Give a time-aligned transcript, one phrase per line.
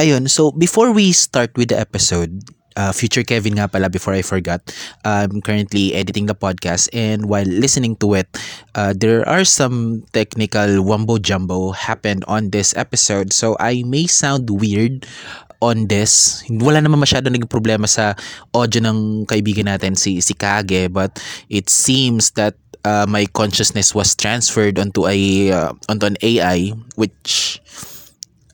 [0.00, 2.40] Ayun, so before we start with the episode,
[2.72, 4.64] uh, future Kevin nga pala before I forgot,
[5.04, 8.24] I'm currently editing the podcast and while listening to it,
[8.72, 13.36] uh, there are some technical wumbo jumbo happened on this episode.
[13.36, 15.04] So I may sound weird
[15.60, 16.40] on this.
[16.48, 18.16] Wala naman masyado naging problema sa
[18.56, 21.20] audio ng kaibigan natin si si Kage but
[21.52, 22.56] it seems that
[22.88, 27.60] uh, my consciousness was transferred onto a uh, onto an AI which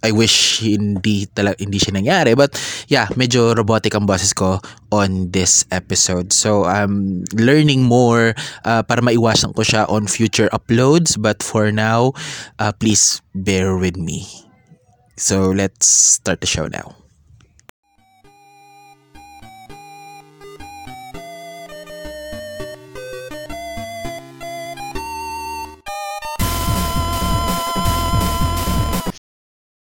[0.04, 2.52] I wish hindi tala, hindi siya nangyari but
[2.90, 4.60] yeah medyo robotic ang boses ko
[4.92, 6.32] on this episode.
[6.32, 12.12] So I'm learning more uh, para maiwasan ko siya on future uploads but for now
[12.58, 14.26] uh, please bear with me.
[15.16, 15.88] So let's
[16.20, 17.05] start the show now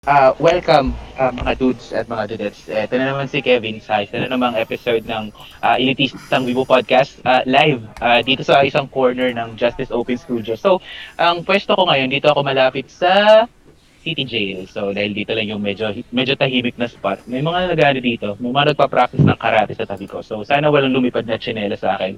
[0.08, 2.72] Uh, welcome uh, mga dudes at mga dudettes.
[2.72, 7.20] Ito na naman si Kevin sa isa na namang episode ng uh, Elitistang Vivo Podcast
[7.28, 10.56] uh, live uh, dito sa isang corner ng Justice Open Studio.
[10.56, 10.80] So,
[11.20, 13.44] ang pwesto ko ngayon, dito ako malapit sa
[14.00, 14.64] City Jail.
[14.72, 17.28] So, dahil dito lang yung medyo, medyo tahimik na spot.
[17.28, 20.24] May mga nagano dito, may mga nagpa-practice ng karate sa tabi ko.
[20.24, 22.16] So, sana walang lumipad na tsinela sa akin.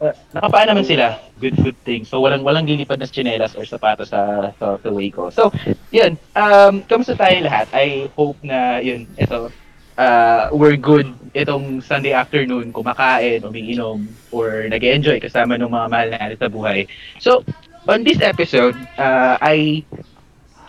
[0.00, 1.18] Uh, nakapaan naman sila.
[1.38, 2.02] Good, good thing.
[2.02, 5.30] So, walang walang lilipad na tsinelas or sapatos sa, sa, sa way ko.
[5.30, 5.54] So,
[5.94, 6.18] yun.
[6.34, 7.70] Um, kamusta tayo lahat?
[7.70, 9.50] I hope na, yun, ito,
[9.98, 16.08] uh, we're good itong Sunday afternoon, kumakain, umiinom, or nag enjoy kasama ng mga mahal
[16.10, 16.86] natin sa buhay.
[17.22, 17.46] So,
[17.86, 19.84] on this episode, uh, I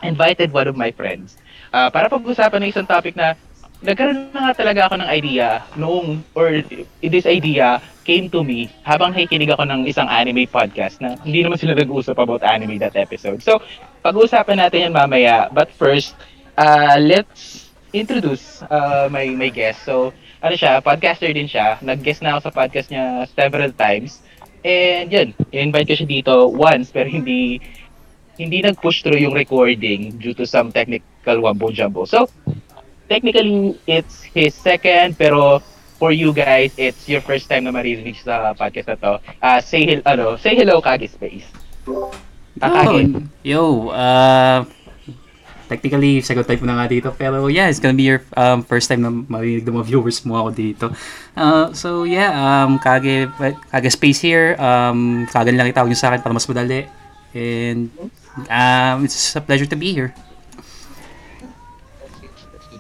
[0.04, 1.38] invited one of my friends
[1.74, 3.34] uh, para pag-usapan ng isang topic na
[3.86, 6.66] nagkaroon na nga talaga ako ng idea noong, or
[7.00, 11.58] this idea came to me habang nakikinig ako ng isang anime podcast na hindi naman
[11.58, 13.42] sila nag-uusap about anime that episode.
[13.42, 13.62] So,
[14.06, 15.50] pag-uusapan natin yan mamaya.
[15.50, 16.14] But first,
[16.58, 19.86] uh, let's introduce uh, my, my guest.
[19.86, 20.14] So,
[20.46, 21.82] ano siya, podcaster din siya.
[21.82, 24.22] Nag-guest na ako sa podcast niya several times.
[24.66, 27.62] And yun, invite ko siya dito once pero hindi
[28.36, 32.04] hindi nag-push through yung recording due to some technical wumbo jumbo.
[32.04, 32.28] So,
[33.08, 35.62] technically, it's his second pero
[35.96, 39.14] for you guys, it's your first time na maririnig sa podcast na to.
[39.40, 41.48] Uh, say, hel- ano, say hello, Kage Space.
[42.56, 44.64] Yo, yo, uh,
[45.68, 47.10] technically, second time na nga dito.
[47.16, 50.40] Pero yeah, it's gonna be your um, first time na marinig ng mga viewers mo
[50.40, 50.86] ako dito.
[51.36, 53.28] Uh, so yeah, um, Kage,
[53.72, 54.56] Kage Space here.
[54.60, 56.88] Um, Kage lang itawag nyo sa akin para mas madali.
[57.36, 57.92] And
[58.48, 60.16] um, it's a pleasure to be here.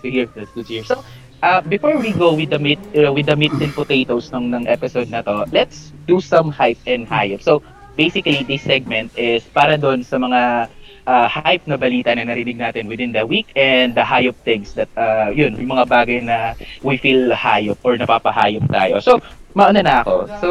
[0.05, 0.29] To hear.
[0.29, 0.83] Good to.
[0.85, 1.01] So,
[1.41, 4.69] uh, before we go with the meat uh, with the meat and potatoes ng ng
[4.69, 7.41] episode na to, let's do some hype and hype.
[7.41, 7.66] So,
[7.97, 10.69] basically this segment is para doon sa mga
[11.09, 14.94] uh, hype na balita na narinig natin within the week and the hayop things that
[14.94, 16.53] uh, yun, yung mga bagay na
[16.85, 19.01] we feel hayop or napapahayop tayo.
[19.01, 19.17] So,
[19.57, 20.15] mauna na ako.
[20.38, 20.49] So,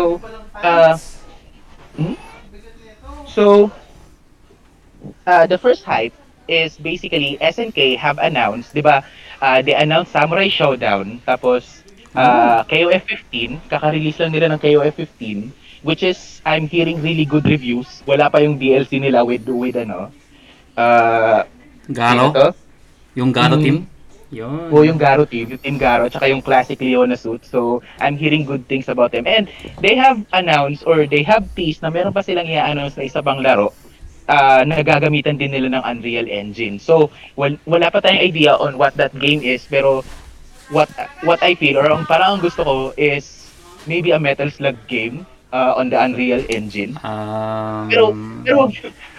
[0.59, 0.99] uh,
[1.95, 2.19] hmm?
[3.31, 3.71] So,
[5.31, 6.15] uh, the first hype
[6.49, 9.01] is basically SNK have announced, 'di ba?
[9.45, 11.85] Uh, they announced Samurai Showdown tapos
[12.17, 15.53] uh, KOF 15, kaka-release lang nila ng KOF 15
[15.85, 18.01] which is I'm hearing really good reviews.
[18.09, 20.09] Wala pa yung DLC nila with with ano.
[20.73, 21.45] Uh,
[21.93, 22.33] Garo?
[22.33, 22.49] to?
[23.21, 23.63] Yung Garo Mm.
[23.63, 23.79] team?
[24.33, 24.73] Yun.
[24.73, 27.45] O yung Garo team, yung Team Garo, tsaka yung classic Leona suit.
[27.47, 29.29] So, I'm hearing good things about them.
[29.29, 29.47] And
[29.79, 33.45] they have announced or they have teased na meron pa silang i-announce na isa pang
[33.45, 33.71] laro
[34.29, 36.79] uh, na gagamitan din nila ng Unreal Engine.
[36.79, 40.05] So, wal- wala pa tayong idea on what that game is, pero
[40.73, 40.89] what
[41.29, 43.53] what I feel or ang parang ang gusto ko is
[43.85, 46.97] maybe a Metal Slug game uh, on the Unreal Engine.
[47.05, 48.05] Um, Pero
[48.45, 48.59] pero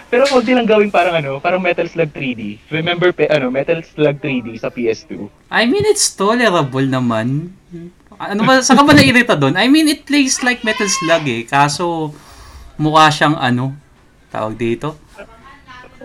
[0.05, 2.61] pero wag nilang gawing parang ano, parang Metal Slug 3D.
[2.69, 5.27] Remember pe, ano, Metal Slug 3D sa PS2?
[5.49, 7.51] I mean, it's tolerable naman.
[8.15, 9.57] Ano ba, saan ka ba nairita doon?
[9.59, 11.43] I mean, it plays like Metal Slug eh.
[11.43, 12.13] Kaso,
[12.79, 13.75] mukha siyang ano,
[14.35, 14.99] tawag dito.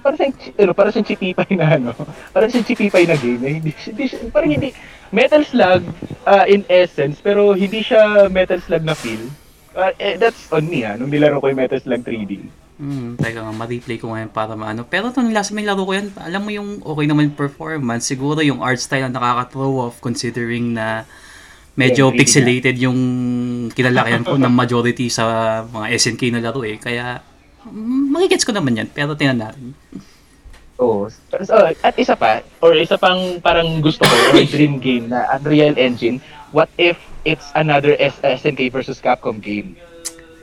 [0.01, 1.91] Parang siyang, ano, parang siyang chipipay na ano.
[2.33, 3.43] Parang siyang chipipay na game.
[3.45, 3.55] Eh.
[3.59, 4.71] Hindi, hindi, parang hindi,
[5.11, 5.83] Metal Slug
[6.25, 9.27] uh, in essence, pero hindi siya Metal Slug na feel.
[9.75, 12.33] Uh, eh, that's on me ha, nung nilaro ko yung Metal Slug 3D.
[12.81, 14.89] Hmm, teka nga, ma-replay ko ngayon para maano.
[14.89, 18.09] Pero itong last may laro ko yan, alam mo yung okay naman yung performance.
[18.09, 21.05] Siguro yung art style ang nakaka-throw off considering na
[21.77, 22.99] medyo Yeah, 3D pixelated yung
[23.77, 26.81] kinalakihan ko ng majority sa mga SNK na laro eh.
[26.81, 27.30] Kaya, mm,
[28.11, 28.89] magigets ko naman yan.
[28.93, 29.77] Pero tingnan natin.
[30.81, 31.13] Oo.
[31.45, 31.55] So,
[31.85, 36.25] at isa pa, or isa pang parang gusto ko, or dream game na Unreal Engine,
[36.57, 36.97] what if
[37.29, 39.77] it's another SNK versus Capcom game?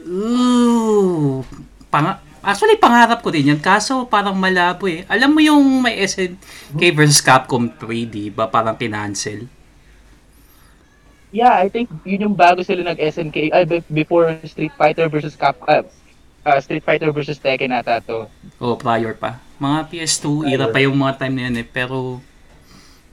[0.06, 1.42] Ooh,
[1.90, 3.60] pang Actually, pangarap ko din yan.
[3.60, 5.04] Kaso, parang malabo eh.
[5.12, 8.48] Alam mo yung may SNK versus Capcom 3, di ba?
[8.48, 9.52] Parang kinancel.
[11.36, 13.52] Yeah, I think yun yung bago sila nag-SNK.
[13.52, 15.60] Ay, before Street Fighter versus Cap...
[15.68, 15.84] Uh,
[16.48, 18.32] uh, Street Fighter versus Tekken ata to.
[18.64, 19.44] Oh, prior pa.
[19.60, 21.68] Mga PS2 era pa yung mga time na yun eh.
[21.68, 22.24] Pero,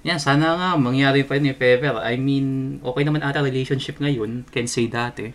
[0.07, 1.57] yan, sana nga mangyari pa yun eh.
[1.59, 4.47] Pero, I mean, okay naman ata relationship ngayon.
[4.55, 5.35] Can say dati.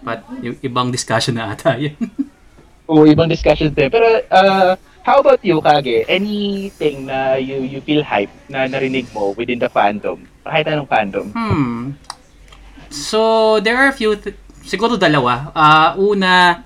[0.00, 1.98] But, yung ibang discussion na ata yan.
[2.88, 3.92] Oo, ibang discussions din.
[3.92, 4.72] Pero, uh,
[5.04, 6.08] how about you, Kage?
[6.08, 10.24] Anything na you you feel hype na narinig mo within the fandom?
[10.40, 11.28] Kahit anong fandom?
[11.36, 11.92] Hmm.
[12.88, 15.52] So, there are a few, th- siguro dalawa.
[15.52, 16.64] Uh, una,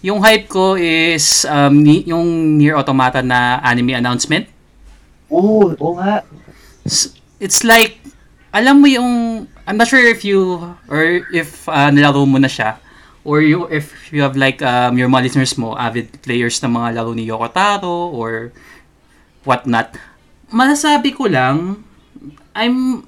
[0.00, 4.48] yung hype ko is um, ni- yung Near Automata na anime announcement.
[5.28, 6.24] Oo, oo nga.
[7.40, 8.00] It's like,
[8.50, 10.58] alam mo yung, I'm not sure if you,
[10.88, 12.80] or if uh, nilaro mo na siya,
[13.22, 16.96] or you, if you have like um, your mga listeners mo, avid players ng mga
[16.96, 18.50] laro ni Yoko Taro, or
[19.44, 19.94] whatnot,
[20.48, 21.84] masasabi ko lang,
[22.56, 23.04] I'm,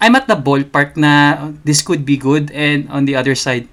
[0.00, 3.68] I'm at the ballpark na this could be good, and on the other side,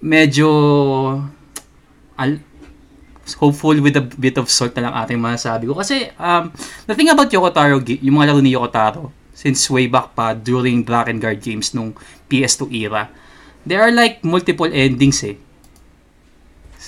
[0.00, 0.48] medyo,
[2.16, 2.40] al,
[3.38, 5.78] hopeful with a bit of salt na lang ating masasabi ko.
[5.78, 6.50] Kasi, um,
[6.84, 9.02] the thing about Yoko Taro, ga- yung mga laro ni Yoko Taro,
[9.32, 11.94] since way back pa, during Black and Guard games nung
[12.28, 13.08] PS2 era,
[13.62, 15.38] there are like multiple endings eh.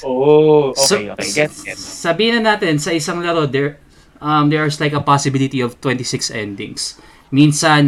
[0.03, 1.31] Oh, So, okay, okay.
[1.31, 1.77] Get, get.
[1.79, 3.79] Sabihin na natin, sa isang laro, there,
[4.19, 6.99] um, there's like a possibility of 26 endings.
[7.31, 7.85] Minsan,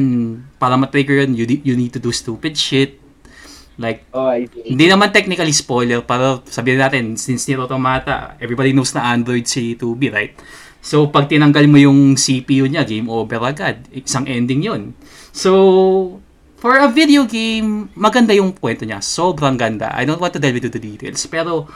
[0.63, 3.03] para ma-trigger yun, you, you need to do stupid shit.
[3.75, 4.71] Like, Oh, I see.
[4.71, 9.75] hindi naman technically spoiler, pero sabihin natin, since Nier Automata, everybody knows na Android si
[9.75, 10.33] 2B, right?
[10.79, 13.89] So, pag tinanggal mo yung CPU niya, game over agad.
[13.91, 14.93] Isang ending yun.
[15.33, 16.21] So,
[16.61, 19.01] for a video game, maganda yung kwento niya.
[19.01, 19.91] Sobrang ganda.
[19.91, 21.25] I don't want to delve into the details.
[21.27, 21.67] Pero,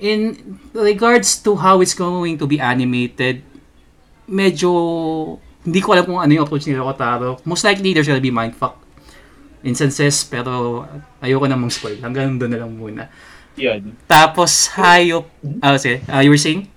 [0.00, 0.32] in
[0.72, 3.44] regards to how it's going to be animated,
[4.26, 4.70] medyo
[5.62, 7.44] hindi ko alam kung ano yung approach ni Rokotaro.
[7.44, 8.80] Most likely, there's gonna be mindfuck
[9.62, 10.84] instances, pero
[11.22, 11.98] ayoko namang spoil.
[11.98, 13.02] Hanggang doon na lang muna.
[13.58, 13.94] Yun.
[14.06, 15.26] Tapos, hayop.
[15.58, 16.02] Ah, sige.
[16.06, 16.70] Ah, you were saying?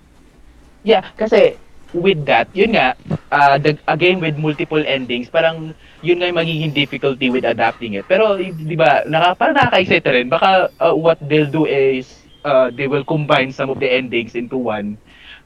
[0.82, 1.54] Yeah, kasi
[1.94, 2.98] with that, yun nga,
[3.30, 7.94] uh, the, a game with multiple endings, parang yun nga yung magiging difficulty with adapting
[7.94, 8.04] it.
[8.10, 10.26] Pero, di ba, naka, parang nakaka-excite rin.
[10.26, 14.58] Baka uh, what they'll do is, uh, they will combine some of the endings into
[14.58, 14.98] one.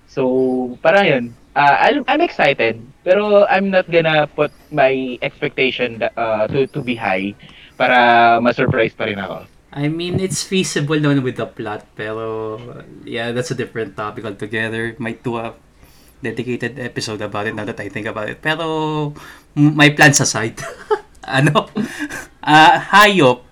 [0.09, 1.25] So, parang yun.
[1.57, 6.95] Uh, I'm, I'm excited, pero I'm not gonna put my expectation uh, to, to be
[6.95, 7.33] high
[7.81, 9.49] para ma-surprise pa rin ako.
[9.73, 12.61] I mean, it's feasible naman with the plot, pero
[13.09, 14.93] yeah, that's a different topic altogether.
[15.01, 15.57] Might do a
[16.21, 18.45] dedicated episode about it now that I think about it.
[18.45, 19.17] Pero,
[19.57, 20.61] my plans aside,
[21.25, 21.73] ano,
[22.45, 23.47] ah hayop,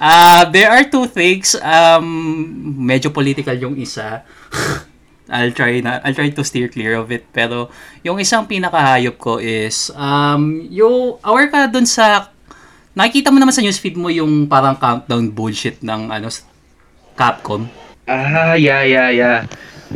[0.00, 1.52] Ah, there are two things.
[1.60, 2.08] Um,
[2.88, 4.24] medyo political yung isa.
[5.30, 7.30] I'll try na I'll try to steer clear of it.
[7.30, 7.70] Pero
[8.02, 12.34] yung isang pinakahayop ko is um yung aware ka dun sa
[12.92, 16.28] nakikita mo naman sa newsfeed mo yung parang countdown bullshit ng ano
[17.14, 17.68] Capcom.
[18.08, 19.38] Ah, yeah, yeah, yeah.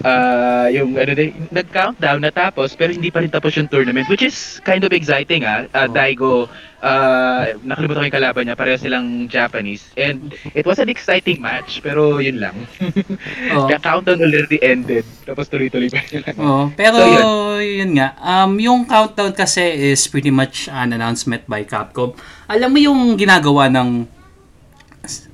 [0.02, 4.26] Ah, yung ano din, nag-countdown na tapos pero hindi pa rin tapos yung tournament which
[4.26, 5.70] is kind of exciting ah.
[5.70, 6.50] Uh, Daigo,
[6.82, 11.78] ah, nakalimutan ko yung kalaban niya, pareho silang Japanese and it was an exciting match
[11.78, 12.56] pero yun lang.
[13.54, 13.70] Oo.
[13.70, 16.26] The countdown already ended tapos tuloy-tuloy pa rin.
[16.42, 21.62] Oh, pero So, yun nga, um yung countdown kasi is pretty much an announcement by
[21.62, 22.18] Capcom.
[22.50, 24.10] Alam mo yung ginagawa ng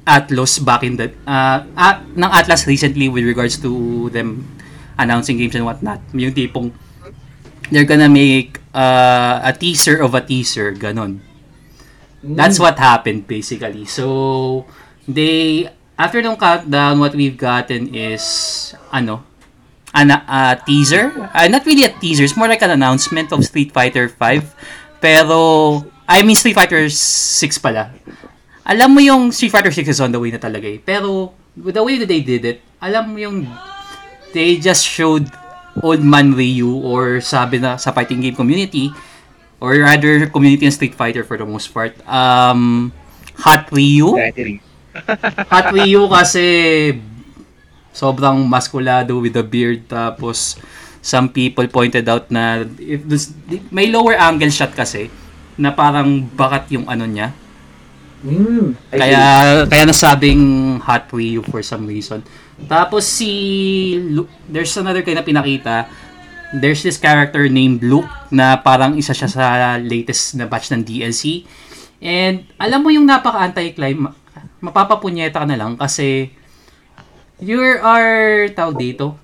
[0.07, 4.47] Atlas back in the uh, at, ng Atlas recently with regards to them
[4.99, 6.01] announcing games and whatnot.
[6.13, 6.73] Yung tipong
[7.71, 11.23] they're gonna make uh, a teaser of a teaser, ganon.
[12.23, 13.87] That's what happened basically.
[13.87, 14.67] So
[15.09, 19.25] they after nung countdown what we've gotten is ano
[19.95, 21.31] an a teaser.
[21.33, 25.01] Uh, not really a teaser, it's more like an announcement of Street Fighter 5.
[25.01, 27.95] Pero I mean Street Fighter 6 pala.
[28.65, 30.79] Alam mo yung Street Fighter 6 is on the way na talaga eh.
[30.81, 33.49] Pero with the way that they did it, alam mo yung
[34.33, 35.27] they just showed
[35.81, 38.93] Old Man Ryu or sabi na sa fighting game community
[39.61, 41.97] or rather community in Street Fighter for the most part.
[42.09, 42.93] Um,
[43.43, 44.17] Hot Ryu.
[45.53, 46.47] Hot Ryu kasi
[47.91, 50.59] sobrang maskulado with the beard tapos
[51.01, 53.33] some people pointed out na if this,
[53.73, 55.11] may lower angle shot kasi
[55.59, 57.35] na parang bakat yung ano niya
[58.21, 59.25] Mm, kaya
[59.65, 62.21] kaya nasabing Hot Ryu for some reason.
[62.69, 63.97] Tapos si
[64.45, 65.89] there's another kayo na pinakita.
[66.51, 69.45] There's this character named Luke na parang isa siya sa
[69.79, 71.47] latest na batch ng DLC
[72.03, 74.11] and alam mo yung napaka anti-climb
[74.61, 76.35] mapapapunyeta ka na lang kasi
[77.41, 79.17] you are, tawag dito,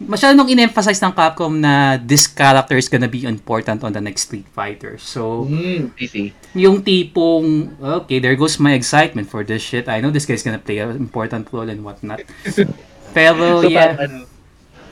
[0.00, 4.46] masyadong in-emphasize ng Capcom na this character is gonna be important on the next Street
[4.50, 4.98] Fighter.
[4.98, 6.34] So, Mm, see.
[6.52, 9.86] yung tipong, okay, there goes my excitement for this shit.
[9.86, 12.22] I know this guy's gonna play an important role and whatnot.
[13.16, 13.94] Pero, so, yeah.
[13.94, 14.18] parang, ano,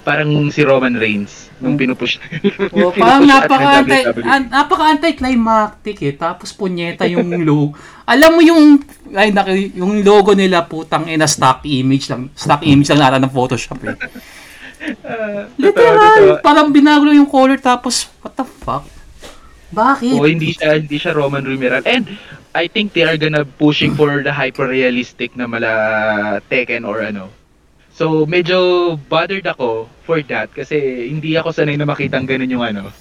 [0.03, 2.27] parang si Roman Reigns nung pinupush na
[2.75, 6.15] Oh, parang napaka-anti, an, napaka-anti-climactic eh.
[6.15, 7.75] Tapos punyeta yung logo.
[8.07, 8.83] Alam mo yung,
[9.15, 12.31] ay, naki, yung logo nila putang ina stock image lang.
[12.35, 13.95] Stock image lang nata ng Photoshop eh.
[15.59, 18.87] Literal, parang binago lang yung color tapos, what the fuck?
[19.73, 20.21] Bakit?
[20.21, 21.81] Oo, hindi siya hindi siya Roman Romeral.
[21.89, 22.05] And
[22.53, 25.73] I think they are gonna pushing for the hyper-realistic na mala
[26.53, 27.33] Tekken or ano.
[27.93, 32.93] So, medyo bothered ako for that kasi hindi ako sanay na makitang ganun yung ano.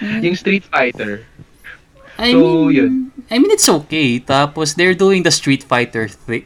[0.00, 1.28] Yung Street Fighter.
[2.20, 2.92] I So, mean, yun.
[3.32, 4.20] I mean, it's okay.
[4.20, 6.44] Tapos, they're doing the Street Fighter 3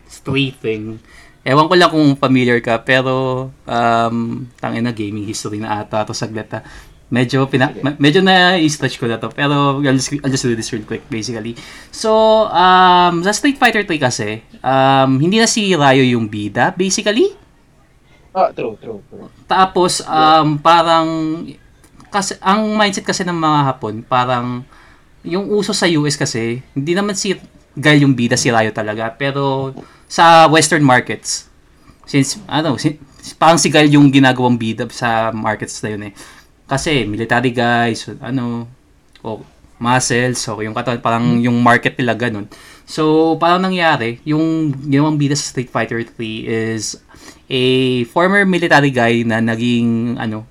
[0.54, 1.02] thing.
[1.44, 6.16] Ewan ko lang kung familiar ka, pero um, tangin na gaming history na ata to
[6.16, 6.64] saglit ha.
[7.12, 10.72] Medyo, pina, ma- medyo na-stretch ko na to, pero I'll just, I'll just do this
[10.72, 11.52] real quick, basically.
[11.92, 12.10] So,
[12.48, 17.36] um, sa Street Fighter 3 kasi, um, hindi na si Ryo yung bida, basically.
[18.32, 19.28] Ah, true, true, true.
[19.44, 21.06] Tapos, um, parang,
[22.08, 24.64] kasi, ang mindset kasi ng mga Hapon, parang,
[25.22, 27.36] yung uso sa US kasi, hindi naman si
[27.76, 29.12] Guile yung bida, si Ryo talaga.
[29.12, 29.70] Pero,
[30.14, 31.50] sa Western markets,
[32.06, 33.02] since, ano, si,
[33.34, 36.12] parang si Guile yung ginagawang bida sa markets na yun eh.
[36.70, 38.70] Kasi, military guys, ano,
[39.26, 39.42] o
[39.82, 42.46] muscles, so yung katawan, parang yung market nila ganun.
[42.86, 46.14] So, parang nangyari, yung ginawang bida sa Street Fighter 3
[46.46, 46.94] is
[47.50, 47.64] a
[48.14, 50.46] former military guy na naging, ano,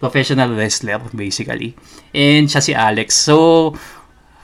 [0.00, 1.76] professional wrestler, basically.
[2.16, 3.12] And siya si Alex.
[3.12, 3.76] So,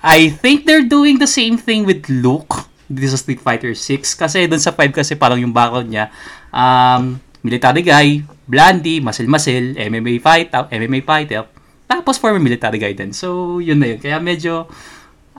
[0.04, 4.48] I think they're doing the same thing with Luke dito sa Street Fighter 6 kasi
[4.48, 6.08] doon sa 5 kasi parang yung background niya
[6.52, 11.44] um, military guy, Blandy, muscle-muscle, MMA fight, MMA fighter,
[11.88, 13.12] tapos former military guy din.
[13.12, 14.00] So, yun na yun.
[14.00, 14.68] Kaya medyo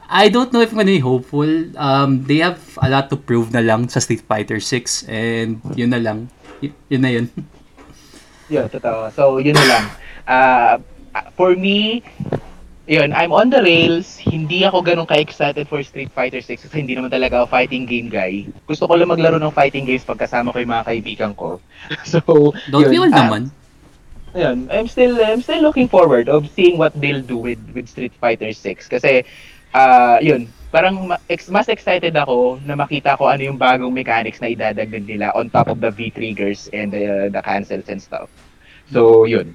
[0.10, 1.46] I don't know if I'm gonna be hopeful.
[1.77, 5.94] Um, they have a lot to prove na lang sa Street Fighter 6 and yun
[5.94, 6.34] na lang.
[6.65, 7.25] Y- yun na yun.
[8.50, 9.13] Yun, totoo.
[9.13, 9.86] So, yun na lang.
[10.25, 10.82] Ah,
[11.38, 12.01] for me,
[12.89, 14.17] yun, I'm on the rails.
[14.17, 18.10] Hindi ako ganun ka-excited for Street Fighter 6 kasi hindi naman talaga ako fighting game
[18.10, 18.50] guy.
[18.65, 21.62] Gusto ko lang maglaro ng fighting games pagkasama ko yung mga kaibigan ko.
[22.10, 22.19] So,
[22.74, 23.43] Don't yun, we all ah, naman?
[24.34, 28.13] Ayun, I'm still I'm still looking forward of seeing what they'll do with with Street
[28.17, 29.25] Fighter 6 kasi
[29.74, 31.13] ah yun, parang
[31.50, 35.69] mas excited ako na makita ko ano yung bagong mechanics na idadagdag nila on top
[35.69, 38.29] of the V triggers and the the cancels and stuff.
[38.89, 39.53] So yun.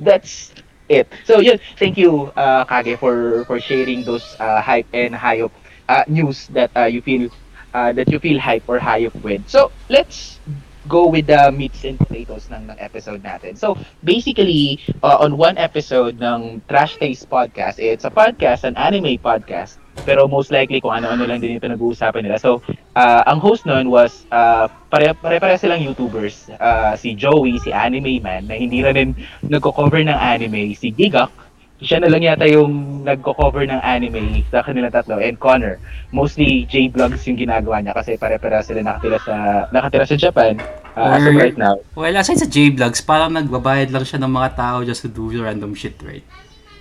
[0.00, 0.56] That's
[0.88, 1.12] it.
[1.24, 5.52] So yun, thank you uh, Kage for for sharing those uh, hype and hype
[5.88, 7.30] uh, news that uh, you feel
[7.74, 9.48] uh, that you feel hype or hype with.
[9.48, 10.40] So let's
[10.86, 13.58] go with the meats and potatoes ng, ng episode natin.
[13.58, 19.18] So, basically, uh, on one episode ng Trash Taste Podcast, it's a podcast, an anime
[19.20, 22.38] podcast, pero most likely kung ano-ano lang din ito nag-uusapan nila.
[22.38, 22.62] So,
[22.94, 26.52] uh, ang host nun was, uh, pare- pare-pare silang YouTubers.
[26.58, 29.14] Uh, si Joey, si Anime Man, na hindi na rin
[29.46, 30.74] nagko-cover ng anime.
[30.74, 31.30] Si Gigak,
[31.78, 35.22] siya na lang yata yung nagko-cover ng anime sa kanilang tatlo.
[35.22, 35.78] And Connor,
[36.10, 39.34] mostly J-vlogs yung ginagawa niya kasi pare-pare sila nakatira sa
[39.70, 40.58] nakatira sa Japan
[40.98, 41.78] uh, as of Or- right now.
[41.94, 45.78] Well, aside sa J-Vlogs, parang nagbabayad lang siya ng mga tao just to do random
[45.78, 46.26] shit, right?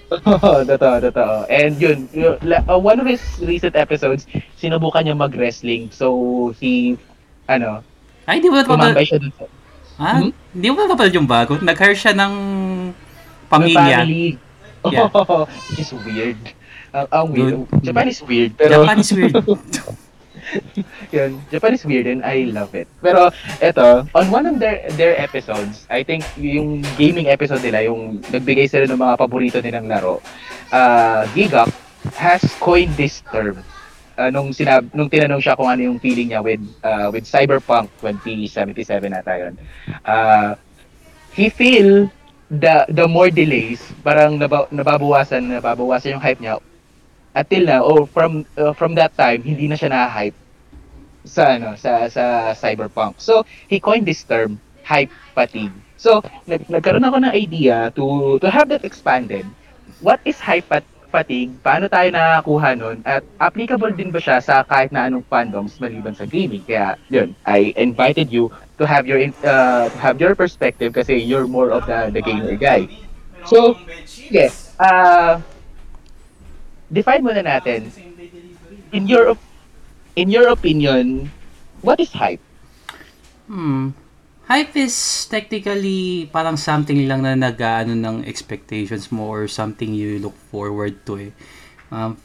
[0.07, 1.35] Oo, totoo, totoo.
[1.47, 4.23] And yun, uh, one of his recent episodes,
[4.55, 5.91] sinubukan niya mag-wrestling.
[5.91, 6.07] So,
[6.57, 6.95] he,
[7.45, 7.83] ano,
[8.23, 9.07] Ay, di ba tumambay napapanood?
[9.07, 9.33] siya dun
[9.97, 10.31] Ah, Hmm?
[10.51, 11.57] di ba napapanood yung bago?
[11.57, 12.33] Nag-hire siya ng
[13.47, 14.03] pamilya.
[14.03, 14.37] family.
[14.87, 15.09] Yeah.
[15.17, 15.43] Oh,
[15.75, 16.39] is weird.
[16.93, 17.55] Ang ang weird.
[17.67, 17.83] Good.
[17.83, 19.35] Japan is weird, pero Japan is weird.
[21.16, 22.88] yun, Japan is weird and I love it.
[23.01, 28.24] Pero eto, on one of their their episodes, I think yung gaming episode nila, yung
[28.32, 30.24] nagbigay sila ng mga paborito nilang laro.
[30.72, 31.72] Uh, Gigak
[32.16, 33.63] has coined this term.
[34.18, 37.86] Uh, nung sinab nung tinanong siya kung ano yung feeling niya with uh, with Cyberpunk
[38.01, 39.54] 2077 ata yun.
[40.01, 40.58] Uh,
[41.38, 42.10] he feel
[42.50, 46.58] the the more delays, parang naba, nababawasan, nababawasan yung hype niya
[47.38, 50.36] until or from uh, from that time hindi na siya na-hype
[51.27, 53.22] sa ano sa sa cyberpunk.
[53.22, 55.75] So he coined this term hype fatigue.
[56.01, 59.46] So nag nagkaroon ako ng idea to to have that expanded.
[60.01, 61.51] What is hype fat- fatigue?
[61.62, 62.98] Paano tayo nakakuha nun?
[63.03, 66.63] At applicable din ba siya sa kahit na anong fandoms maliban sa gaming?
[66.63, 71.50] Kaya yun, I invited you to have your uh, to have your perspective kasi you're
[71.50, 72.88] more of the the gamer guy.
[73.48, 73.79] So,
[74.29, 74.75] yes.
[74.77, 75.39] Uh,
[76.91, 77.91] define muna natin
[78.96, 79.36] in your
[80.15, 81.27] in your opinion
[81.84, 82.41] what is hype
[83.48, 83.96] Hmm.
[84.48, 84.96] Hype is
[85.27, 91.20] technically parang something lang na nag-ano ng expectations mo or something you look forward to
[91.20, 91.32] eh.
[91.91, 92.15] Um,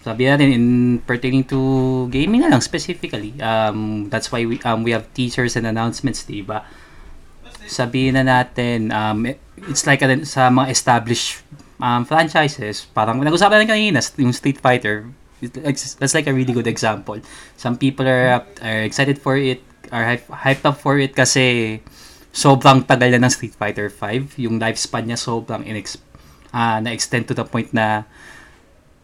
[0.00, 0.66] sabi natin in
[1.04, 3.36] pertaining to gaming na lang specifically.
[3.40, 6.64] Um, that's why we um, we have teasers and announcements, 'di ba?
[7.68, 9.28] Sabihin na natin um,
[9.68, 11.44] it's like sa mga established
[11.80, 15.08] um, franchises, parang nag-usapan natin kanina yung Street Fighter.
[15.40, 17.16] That's like a really good example.
[17.56, 21.78] Some people are are excited for it are hype, hyped up for it kasi
[22.30, 24.38] sobrang tagal na ng Street Fighter 5.
[24.38, 25.98] Yung lifespan niya sobrang inex
[26.54, 28.06] uh, na-extend to the point na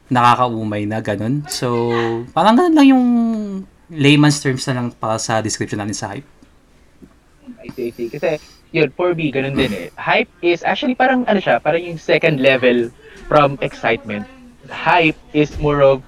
[0.06, 1.42] nakakaumay na ganun.
[1.50, 1.90] So,
[2.30, 3.04] parang ganun lang yung
[3.90, 6.28] layman's terms na lang para sa description natin sa hype.
[7.66, 8.08] I see, I see.
[8.10, 8.38] Kasi,
[8.76, 9.88] yun, for me, ganun din eh.
[9.96, 12.92] Hype is actually parang, ano siya, parang yung second level
[13.26, 14.28] from excitement.
[14.68, 16.04] Hype is more of,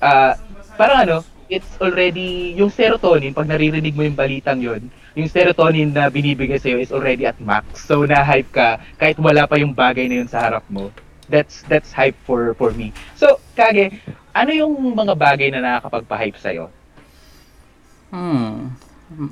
[0.00, 0.38] uh,
[0.78, 1.16] parang ano,
[1.50, 6.80] it's already, yung serotonin, pag naririnig mo yung balitang yon yung serotonin na binibigay sa'yo
[6.80, 7.84] is already at max.
[7.84, 10.88] So, na-hype ka, kahit wala pa yung bagay na yun sa harap mo.
[11.28, 12.96] That's, that's hype for, for me.
[13.16, 13.92] So, Kage,
[14.32, 16.72] ano yung mga bagay na nakakapagpa-hype sa'yo?
[18.08, 18.72] Hmm.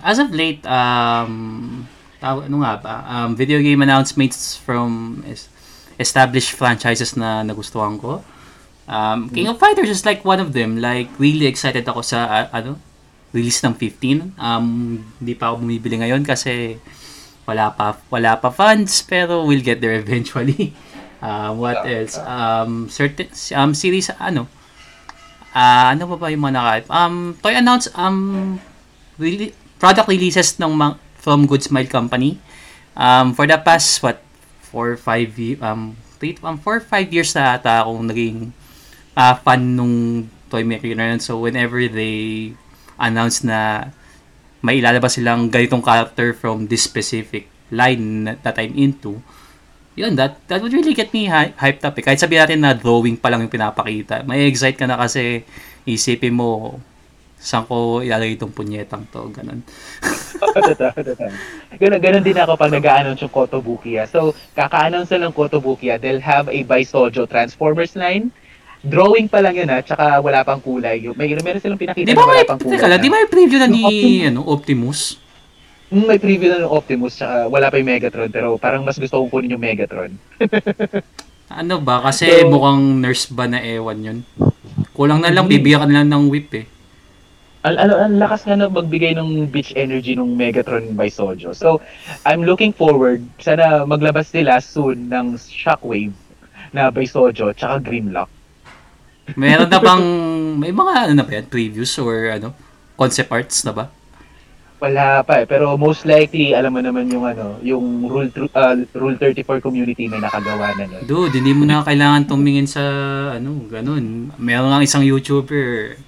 [0.04, 1.88] As of late, um,
[2.20, 5.20] ano nga ba, um, video game announcements from
[6.00, 8.24] established franchises na nagustuhan ko.
[8.90, 10.80] Um, King of Fighters is like one of them.
[10.80, 12.80] Like, really excited ako sa, uh, ano,
[13.30, 14.34] release ng 15.
[14.34, 16.82] Um, hindi pa ako bumibili ngayon kasi
[17.46, 20.72] wala pa, wala pa funds, pero we'll get there eventually.
[21.20, 22.16] Uh, what else?
[22.16, 24.48] Um, certain, um, series, ano,
[25.52, 28.56] uh, ano pa ba yung mga naka Um, toy announce, um,
[29.20, 32.40] really, product releases ng mga, from Good Smile Company.
[32.96, 34.24] Um, for the past, what,
[34.72, 38.56] 4 5 um, 3, um, 4 5 years na ata akong naging
[39.14, 41.20] uh, fan nung toy maker na.
[41.20, 42.52] So, whenever they
[42.98, 43.92] announce na
[44.60, 49.22] may ilalabas silang ganitong character from this specific line that I'm into,
[49.96, 51.96] yun, that, that would really get me hy- hyped up.
[51.96, 52.04] Eh.
[52.04, 55.44] Kahit sabihin natin na drawing pa lang yung pinapakita, may excite ka na kasi
[55.88, 56.78] isipin mo,
[57.40, 59.64] saan ko ilalagay itong punyetang to, ganun.
[61.80, 64.04] ganun, ganun din ako pag nag-a-announce yung Kotobukiya.
[64.04, 68.28] So, kaka-announce na lang Kotobukiya, they'll have a Bisojo Transformers line,
[68.84, 71.00] drawing pa lang yun ha, tsaka wala pang kulay.
[71.16, 72.76] May meron silang pinakita di ba na wala pang kulay.
[72.76, 73.84] Teka lang, di ba may preview na ni
[74.28, 75.16] ano, Optimus?
[75.88, 79.16] Mm, may preview na ng Optimus, tsaka wala pa yung Megatron, pero parang mas gusto
[79.16, 80.12] kong kunin yung Megatron.
[81.60, 82.04] ano ba?
[82.04, 84.18] Kasi so, mukhang nurse ba na ewan yun?
[84.92, 86.68] Kulang na lang, bibigyan ka na lang ng whip eh.
[87.60, 91.52] Al ano, ang lakas nga na magbigay ng beach energy ng Megatron by Sojo.
[91.52, 91.84] So,
[92.24, 96.16] I'm looking forward, sana maglabas nila soon ng Shockwave
[96.72, 98.32] na by Sojo, tsaka Grimlock.
[99.36, 100.04] Meron na bang,
[100.56, 102.56] may mga ano na ba yan, previews or ano,
[102.96, 103.92] concept arts na ba?
[104.80, 105.46] Wala pa eh.
[105.46, 110.16] Pero most likely, alam mo naman yung ano, yung Rule, uh, Rule 34 community may
[110.16, 111.04] nakagawa na nun.
[111.04, 112.80] Dude, hindi mo na kailangan tumingin sa
[113.36, 114.32] ano, ganun.
[114.40, 116.00] Meron nga isang YouTuber.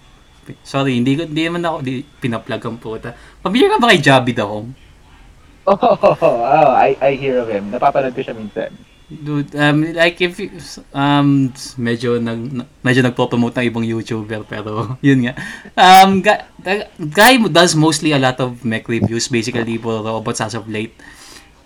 [0.66, 3.14] Sorry, hindi ko hindi naman ako di, pinaplug ang puta.
[3.42, 4.74] Pamilyar ka ba kay Jabby the Home?
[5.62, 7.70] Oh, oh, oh, I, I hear of him.
[7.70, 8.74] Napapanood ko siya minsan.
[9.12, 10.48] Dude, um, like if you,
[10.96, 15.36] um, medyo nag, medyo nagpo-promote ng ibang YouTuber pero yun nga.
[15.76, 16.48] Um, guy,
[16.96, 20.96] guy does mostly a lot of mech reviews basically for robots as of late.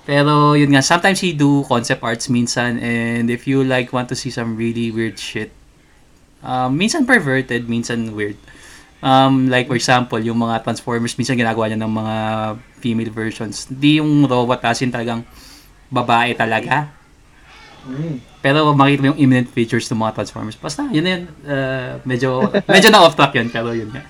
[0.07, 4.19] Pero yun nga, sometimes he do concept arts minsan and if you like want to
[4.19, 5.55] see some really weird shit,
[6.43, 8.39] um, minsan perverted, minsan weird.
[9.05, 12.17] Um, like for example, yung mga Transformers, minsan ginagawa niya ng mga
[12.81, 13.69] female versions.
[13.69, 15.23] Hindi yung robot asin talagang
[15.93, 16.97] babae talaga
[17.87, 18.19] Mm.
[18.43, 20.59] Pero makita mo yung imminent features ng mga Transformers.
[20.59, 21.23] Basta, yun na yun.
[21.47, 24.03] Uh, medyo, medyo na off track yun, pero yun nga.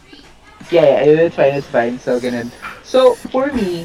[0.72, 1.94] Yeah, yeah, it's fine, it's fine.
[2.00, 2.48] So, ganun.
[2.82, 3.84] So, for me,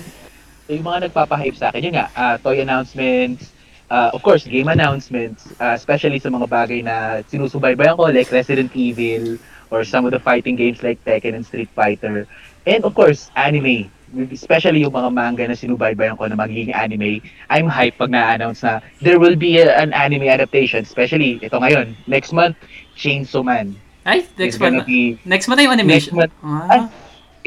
[0.72, 3.52] yung mga nagpapahype sa akin, yun nga, uh, toy announcements,
[3.92, 8.72] uh, of course, game announcements, uh, especially sa mga bagay na sinusubaybayan ko, like Resident
[8.74, 9.36] Evil,
[9.72, 12.28] or some of the fighting games like Tekken and Street Fighter.
[12.68, 13.90] And of course, anime
[14.32, 18.84] especially yung mga manga na sinubaybayan ko na magiging anime, I'm hyped pag na-announce na
[19.00, 22.60] there will be a, an anime adaptation, especially ito ngayon, next month,
[23.00, 23.76] Chainsaw Man.
[24.04, 24.84] Ay, next month.
[24.86, 26.18] Be, next month yung animation.
[26.18, 26.34] Next month.
[26.44, 26.68] Ah.
[26.68, 26.80] Ay,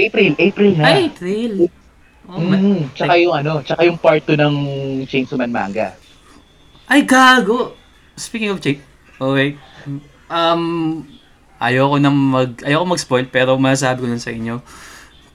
[0.09, 0.85] April, April na.
[0.87, 1.53] Ay, April.
[2.25, 4.55] Oh, mm, tsaka yung ano, tsaka yung part 2 ng
[5.05, 5.93] Chainsaw Man manga.
[6.89, 7.77] Ay, gago.
[8.17, 8.81] Speaking of Chainsaw,
[9.21, 9.61] okay.
[10.33, 11.05] Um,
[11.70, 14.61] ayoko na mag, ayoko mag-spoil, pero masasabi ko lang sa inyo,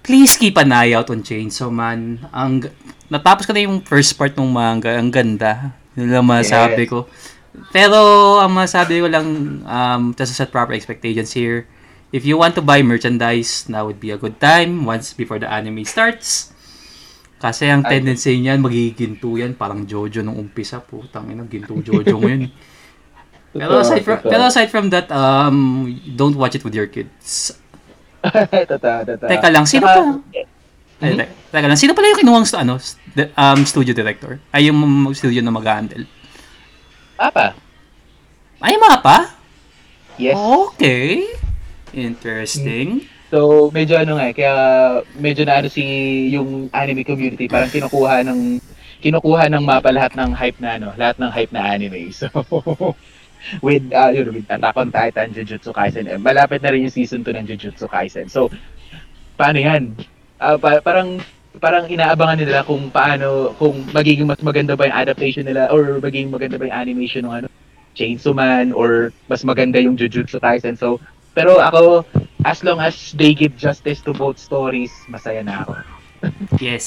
[0.05, 2.21] please keep an eye out on Chainsaw Man.
[2.33, 2.69] Ang,
[3.09, 4.95] natapos ko na yung first part ng manga.
[4.95, 5.73] Ang ganda.
[5.97, 6.91] Yun lang masabi yes.
[6.91, 6.99] ko.
[7.73, 7.97] Pero,
[8.39, 9.27] ang masabi ko lang,
[9.65, 11.67] um, just set proper expectations here,
[12.13, 15.49] if you want to buy merchandise, now would be a good time once before the
[15.49, 16.53] anime starts.
[17.39, 19.55] Kasi ang tendency niyan, magiginto yan.
[19.55, 20.83] Parang Jojo nung umpisa.
[20.83, 22.51] Putang ina, ginto Jojo ngayon.
[23.53, 27.55] pero aside from, pero aside from that, um, don't watch it with your kids.
[28.71, 29.29] totoo, totoo.
[29.29, 30.01] Teka lang, sino pa?
[30.99, 32.77] Ay, te- teka lang, sino pala yung kinuwang ano,
[33.39, 34.37] um, studio director?
[34.51, 34.79] Ay, yung
[35.15, 36.03] studio na mag-handle.
[37.17, 37.55] Papa.
[38.59, 39.33] Ay, mapa?
[40.19, 40.35] Yes.
[40.35, 41.23] Okay.
[41.95, 43.07] Interesting.
[43.31, 44.53] So, medyo ano nga, eh, kaya
[45.15, 45.83] medyo na ano si
[46.33, 48.59] yung anime community, parang kinukuha ng
[48.99, 52.11] kinukuha ng mapa lahat ng hype na ano, lahat ng hype na anime.
[52.19, 52.27] So,
[53.61, 57.23] with uh, yun, with Attack on Titan, Jujutsu Kaisen, eh, malapit na rin yung season
[57.23, 58.29] 2 ng Jujutsu Kaisen.
[58.29, 58.49] So,
[59.39, 59.95] paano yan?
[60.39, 61.19] Ah, pa- parang
[61.59, 66.31] parang inaabangan nila kung paano kung magiging mas maganda ba yung adaptation nila or magiging
[66.31, 67.47] maganda ba yung animation ng ano
[67.97, 70.77] Chainsaw Man or mas maganda yung Jujutsu Kaisen.
[70.77, 71.01] So,
[71.35, 72.05] pero ako
[72.45, 75.73] as long as they give justice to both stories, masaya na ako.
[76.59, 76.85] Yes.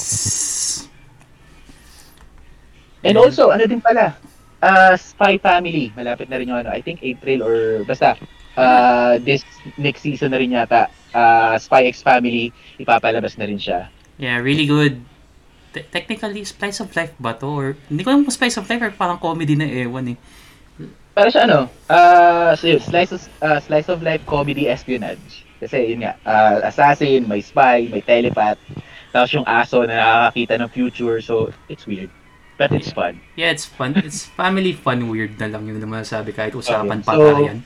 [3.03, 4.15] And also, ano din pala,
[4.63, 8.15] uh, Spy Family, malapit na rin yung ano, I think April or basta,
[8.55, 9.43] uh, this
[9.75, 13.91] next season na rin yata, uh, Spy X Family, ipapalabas na rin siya.
[14.15, 15.03] Yeah, really good.
[15.75, 17.49] Te- technically, Slice of Life ba to?
[17.49, 20.17] Or, hindi ko alam kung Slice of Life or parang comedy na ewan eh.
[21.13, 25.45] Para siya ano, uh, so yun, slice, of, uh, slice of life comedy espionage.
[25.61, 28.57] Kasi yun nga, uh, assassin, may spy, may telepath,
[29.13, 32.09] tapos yung aso na nakakakita ng future, so it's weird.
[32.57, 33.17] But it's fun.
[33.33, 33.97] Yeah, it's fun.
[33.97, 37.41] It's family fun weird na lang yun naman sabi kahit usapan Okay, pa so- tayo
[37.49, 37.59] yan.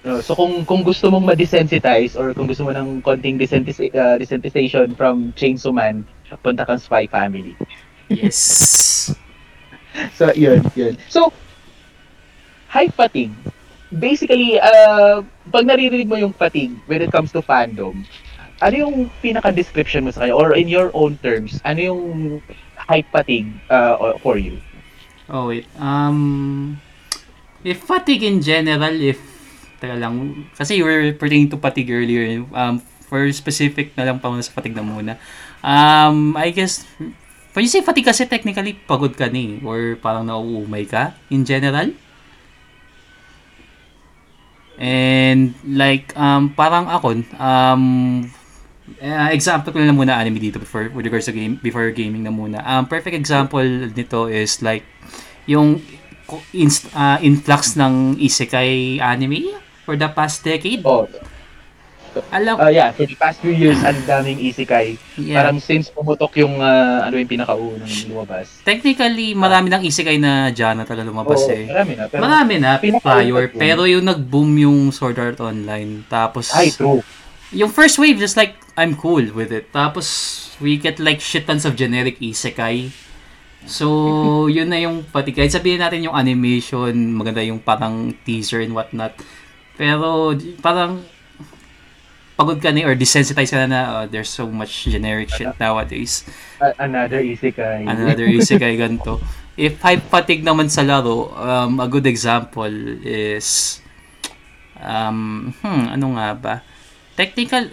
[0.00, 4.16] No, so kung kung gusto mong ma-desensitize or kung gusto mo ng konting desentis- uh,
[4.16, 6.08] desensitization from Chainsaw Man,
[6.40, 7.52] punta kang Spy Family.
[8.08, 8.38] Yes.
[10.14, 10.94] So, yun, yun.
[11.10, 11.34] So,
[12.70, 13.34] hype fatigue.
[13.90, 18.06] Basically, uh, pag naririnig mo yung fatigue when it comes to fandom,
[18.62, 20.38] ano yung pinaka-description mo sa kanya?
[20.38, 22.02] Or in your own terms, ano yung
[22.88, 24.60] hype fatigue uh, for you?
[25.30, 25.68] Oh, wait.
[25.78, 26.80] Um,
[27.62, 29.20] if fatigue in general, if,
[29.78, 34.30] teka lang, kasi you were pertaining to fatigue earlier, um, for specific na lang pa
[34.30, 35.14] muna sa fatigue na muna.
[35.62, 36.82] Um, I guess,
[37.54, 41.94] when you say fatigue kasi technically, pagod ka ni, or parang nauumay ka, in general.
[44.80, 47.84] And, like, um, parang ako, um,
[48.98, 52.26] uh, example ko na lang muna anime dito before with regards to game before gaming
[52.26, 52.58] na muna.
[52.66, 54.82] Um perfect example nito is like
[55.46, 55.78] yung
[56.50, 60.82] inst, uh, influx ng isekai anime for the past decade.
[60.82, 61.06] Oh,
[62.34, 64.98] Alam, uh, yeah, for the past few years, ang daming isekai.
[65.14, 65.46] yeah.
[65.46, 68.50] Parang since pumutok yung, uh, ano yung pinakaunang lumabas.
[68.66, 71.70] technically marami ng isekai na genre talaga lumabas Oo, eh.
[71.70, 72.04] marami na.
[72.10, 76.02] Pero, Marami na, prior, pero yung nag-boom yung Sword Art Online.
[76.10, 76.98] Tapos, ay, true.
[77.52, 79.72] Yung first wave, just like, I'm cool with it.
[79.72, 80.06] Tapos,
[80.62, 82.90] we get like shit tons of generic isekai.
[83.66, 85.34] So, yun na yung pati.
[85.34, 89.18] Kahit sabihin natin yung animation, maganda yung parang teaser and whatnot.
[89.74, 91.02] Pero, parang,
[92.40, 96.24] pagod ka na or desensitized ka na na, oh, there's so much generic shit nowadays.
[96.62, 97.84] A- another isekai.
[97.84, 99.20] Another isekai ganito.
[99.60, 102.72] If hype fatigue naman sa laro, um, a good example
[103.04, 103.80] is,
[104.80, 106.54] um, hmm, ano nga ba?
[107.20, 107.68] Technical,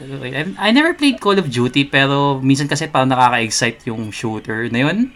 [0.60, 5.08] I, never played Call of Duty, pero minsan kasi parang nakaka-excite yung shooter na yun.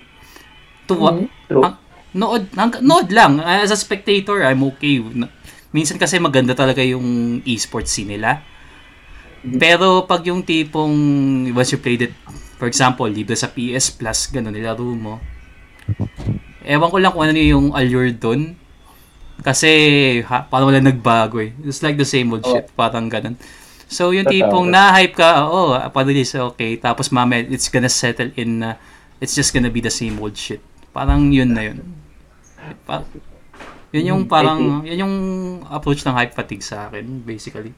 [0.87, 1.63] Tuwa, Mhm, True.
[1.67, 1.79] ang-
[2.15, 3.43] nood, hang, nood lang.
[3.43, 5.03] As a spectator, I'm okay.
[5.71, 8.39] Minsan kasi maganda talaga yung esports scene nila.
[9.43, 10.95] Pero pag yung tipong,
[11.51, 12.13] once you played it,
[12.55, 15.19] for example, libre sa PS Plus, gano'n, nilaro mo.
[16.61, 18.53] Ewan ko lang kung ano yung allure doon.
[19.41, 19.69] Kasi,
[20.21, 21.51] ha, parang wala nagbago eh.
[21.65, 22.53] It's like the same old Oh.
[22.53, 23.33] shit, parang ganun.
[23.91, 26.79] So, yung tipong na-hype ka, oh, pa-release, okay.
[26.79, 28.79] Tapos mamaya, it's gonna settle in na,
[29.19, 30.63] it's just gonna be the same old shit.
[30.95, 31.83] Parang yun na yun.
[32.87, 33.03] Pa-
[33.91, 35.15] yun yung Hmm, parang, yun yung
[35.67, 37.75] approach ng hype fatigue sa akin, basically.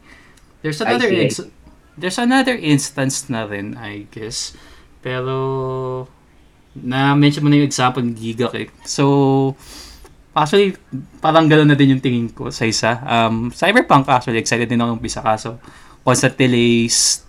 [0.62, 1.50] There's another ex-
[1.98, 4.54] there's another instance na rin, I guess.
[5.02, 6.06] Pero,
[6.78, 8.70] na-mention mo na yung example ng Gigak eh.
[8.86, 9.58] So,
[10.38, 10.78] actually,
[11.22, 13.02] parang gano'n na din yung tingin ko sa isa.
[13.02, 15.58] Um, Cyberpunk actually, excited din ako umpisa kaso
[16.04, 17.24] constant delays,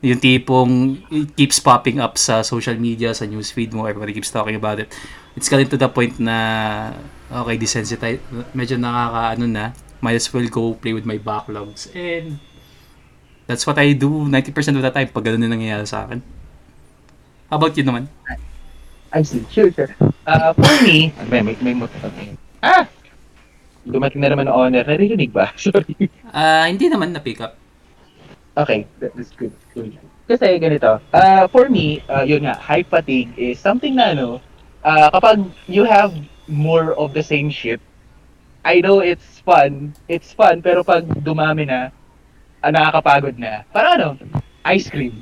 [0.00, 4.54] yung tipong it keeps popping up sa social media, sa newsfeed mo, everybody keeps talking
[4.54, 4.88] about it.
[5.34, 6.94] It's getting to the point na,
[7.28, 8.22] okay, desensitize,
[8.54, 9.64] medyo nakaka, ano na,
[10.00, 11.90] might as well go play with my backlogs.
[11.92, 12.38] And,
[13.46, 16.22] that's what I do 90% of the time pag ganun na nangyayari sa akin.
[17.50, 18.10] How about you naman?
[19.14, 19.46] I see.
[19.50, 19.90] Sure, sure.
[20.26, 21.88] Uh, for me, ano may, may, may,
[22.62, 22.90] ah!
[23.86, 24.82] Dumating na naman ang honor.
[24.82, 25.54] Naririnig ba?
[25.62, 26.10] Sorry.
[26.34, 27.54] Ah, hindi naman na-pick up.
[28.56, 29.52] Okay, that is good.
[29.76, 29.92] good.
[30.24, 34.40] kasi ganito, uh, for me, uh, yun nga, hype fatigue is something na ano,
[34.80, 36.16] uh, kapag you have
[36.48, 37.78] more of the same shit,
[38.64, 41.92] I know it's fun, it's fun, pero pag dumami na,
[42.64, 44.08] uh, nakakapagod na, parang ano,
[44.64, 45.20] ice cream.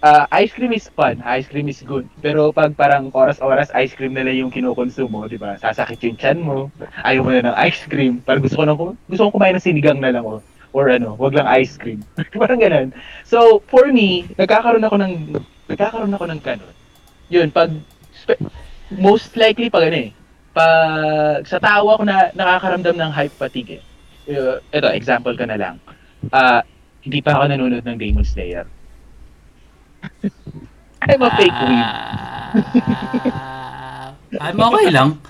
[0.00, 2.06] Uh, ice cream is fun, ice cream is good.
[2.22, 5.58] Pero pag parang oras-oras ice cream na lang yung kinukonsumo, di ba?
[5.58, 6.70] Sasakit yung chan mo,
[7.02, 8.22] ayaw mo na ng ice cream.
[8.22, 10.38] Parang gusto ko nang gusto ko kumain ng sinigang na lang oh
[10.76, 12.04] or ano, wag lang ice cream.
[12.36, 12.92] Parang ganun.
[13.24, 15.12] So, for me, nagkakaroon ako ng
[15.72, 16.74] nagkakaroon ako ng kanon.
[17.32, 17.72] Yun, pag
[18.12, 18.44] spe-
[18.92, 20.10] most likely pag ano eh,
[20.52, 23.82] pag sa tao ako na nakakaramdam ng hype fatigue eh.
[24.28, 25.80] Uh, ito, example ka na lang.
[26.28, 26.60] Uh,
[27.00, 28.68] hindi pa ako nanonood ng Demon Slayer.
[31.08, 31.88] I'm a fake weeb.
[33.32, 34.12] Uh,
[34.44, 35.22] I'm okay lang.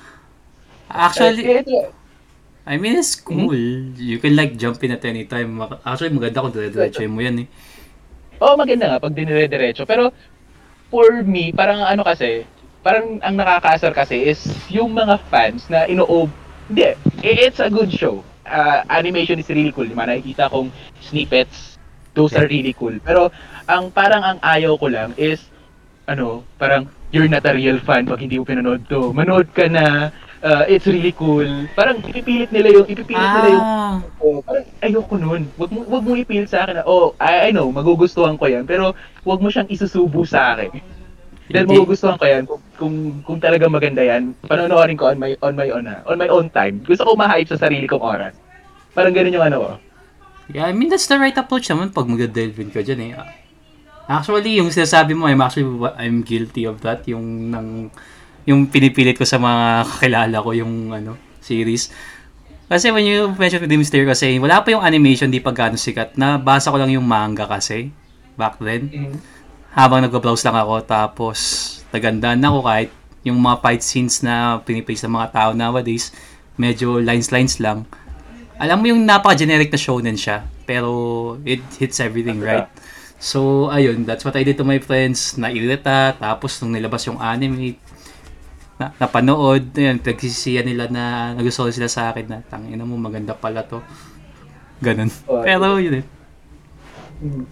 [0.90, 1.92] Actually, eh, ito,
[2.66, 3.54] I mean, it's cool.
[3.54, 3.94] Mm-hmm.
[3.94, 5.62] You can like jump in at any time.
[5.86, 7.48] Actually, maganda kung dire-diretso mo yan eh.
[8.42, 9.86] Oo, oh, maganda nga pag dinire-diretso.
[9.86, 10.10] Pero,
[10.90, 12.42] for me, parang ano kasi,
[12.82, 16.26] parang ang nakakaasar kasi is yung mga fans na inoob,
[16.66, 18.26] hindi, it's a good show.
[18.42, 19.86] Uh, animation is really cool.
[19.86, 20.02] Diba?
[20.02, 21.78] Nakikita kong snippets,
[22.18, 22.98] those are really cool.
[23.06, 23.30] Pero,
[23.70, 25.38] ang parang ang ayaw ko lang is,
[26.10, 29.14] ano, parang, you're not a real fan pag hindi mo pinanood to.
[29.14, 30.10] Manood ka na,
[30.46, 31.44] uh, it's really cool.
[31.74, 33.34] Parang ipipilit nila yung ipipilit ah.
[33.34, 33.66] nila yung
[34.22, 35.42] oh, parang ayoko noon.
[35.58, 38.64] Wag mo wag mo ipilit sa akin na oh, I, I know, magugustuhan ko 'yan,
[38.64, 38.94] pero
[39.26, 40.70] wag mo siyang isusubo sa akin.
[41.50, 42.94] Dahil magugustuhan ko 'yan kung, kung
[43.26, 44.38] kung talaga maganda 'yan.
[44.46, 46.78] Panonoorin ko on my on my own, uh, on my own time.
[46.86, 48.34] Gusto ko ma-hype sa sarili kong oras.
[48.94, 49.70] Parang ganoon yung ano ko.
[50.46, 53.12] Yeah, I mean that's the right approach naman pag mag-delve ka diyan eh.
[54.06, 55.66] Actually, yung sinasabi mo, I'm actually
[55.98, 57.90] I'm guilty of that yung nang
[58.46, 61.90] yung pinipilit ko sa mga kakilala ko yung ano series.
[62.66, 66.18] Kasi when you mention Demon Slayer kasi wala pa yung animation di pa gano'ng sikat.
[66.18, 67.90] Nabasa ko lang yung manga kasi
[68.34, 68.90] back then.
[68.90, 69.18] Mm-hmm.
[69.76, 71.38] Habang nag-browse lang ako tapos
[71.94, 72.90] nagandaan ako kahit
[73.26, 76.14] yung mga fight scenes na pinipaste ng mga tao nowadays
[76.58, 77.86] medyo lines-lines lang.
[78.56, 80.90] Alam mo yung napaka-generic na shonen siya pero
[81.46, 82.66] it hits everything right.
[83.16, 85.40] So, ayun, that's what I did to my friends.
[85.40, 87.80] Nairita, tapos nung nilabas yung anime,
[88.76, 93.64] na, napanood, yun, pagsisiyan nila na nagustuhan sila sa akin na tangina mo maganda pala
[93.64, 93.80] to.
[94.84, 95.08] Ganun.
[95.24, 96.04] Oh, Pero yun eh.
[97.24, 97.44] Mm.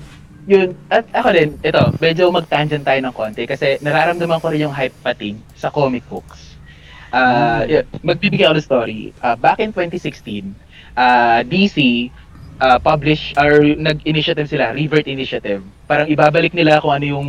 [0.44, 4.76] Yun, at ako din, ito, medyo mag-tangent tayo ng konti kasi nararamdaman ko rin yung
[4.76, 6.60] hype fatigue sa comic books.
[7.08, 8.04] Uh, mm.
[8.04, 9.00] magbibigay ako ng story.
[9.24, 10.52] Uh, back in 2016,
[11.00, 12.12] uh, DC
[12.60, 15.64] uh, publish or nag-initiative sila, Revert Initiative.
[15.88, 17.28] Parang ibabalik nila kung ano yung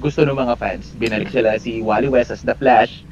[0.00, 0.96] gusto ng mga fans.
[0.96, 3.04] Binalik sila si Wally West as The Flash,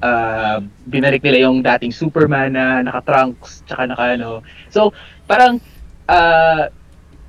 [0.00, 0.58] uh,
[0.88, 4.44] binalik nila yung dating Superman na naka-trunks, tsaka naka ano.
[4.72, 4.92] So,
[5.28, 5.60] parang,
[6.08, 6.72] uh,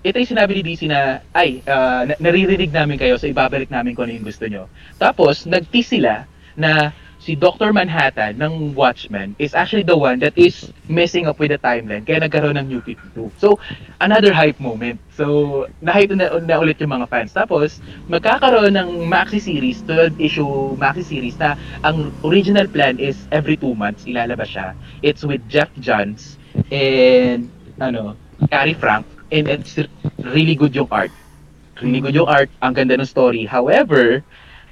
[0.01, 4.09] ito yung sinabi ni DC na, ay, uh, naririnig namin kayo, so ibabalik namin kung
[4.09, 4.65] ano yung gusto nyo.
[4.97, 6.25] Tapos, nag-tease sila
[6.57, 7.69] na si Dr.
[7.69, 12.25] Manhattan ng Watchmen is actually the one that is messing up with the timeline kaya
[12.25, 13.29] nagkaroon ng New 52.
[13.37, 13.61] So,
[14.01, 14.97] another hype moment.
[15.13, 17.29] So, na-hype na, na ulit yung mga fans.
[17.37, 17.77] Tapos,
[18.09, 21.53] magkakaroon ng maxi series, 12 issue maxi series na
[21.85, 24.73] ang original plan is every two months ilalabas siya.
[25.05, 26.41] It's with Jeff Johns
[26.73, 28.17] and ano,
[28.49, 29.77] Gary Frank and it's
[30.25, 31.13] really good yung art.
[31.85, 33.45] Really good yung art, ang ganda ng story.
[33.45, 34.25] However,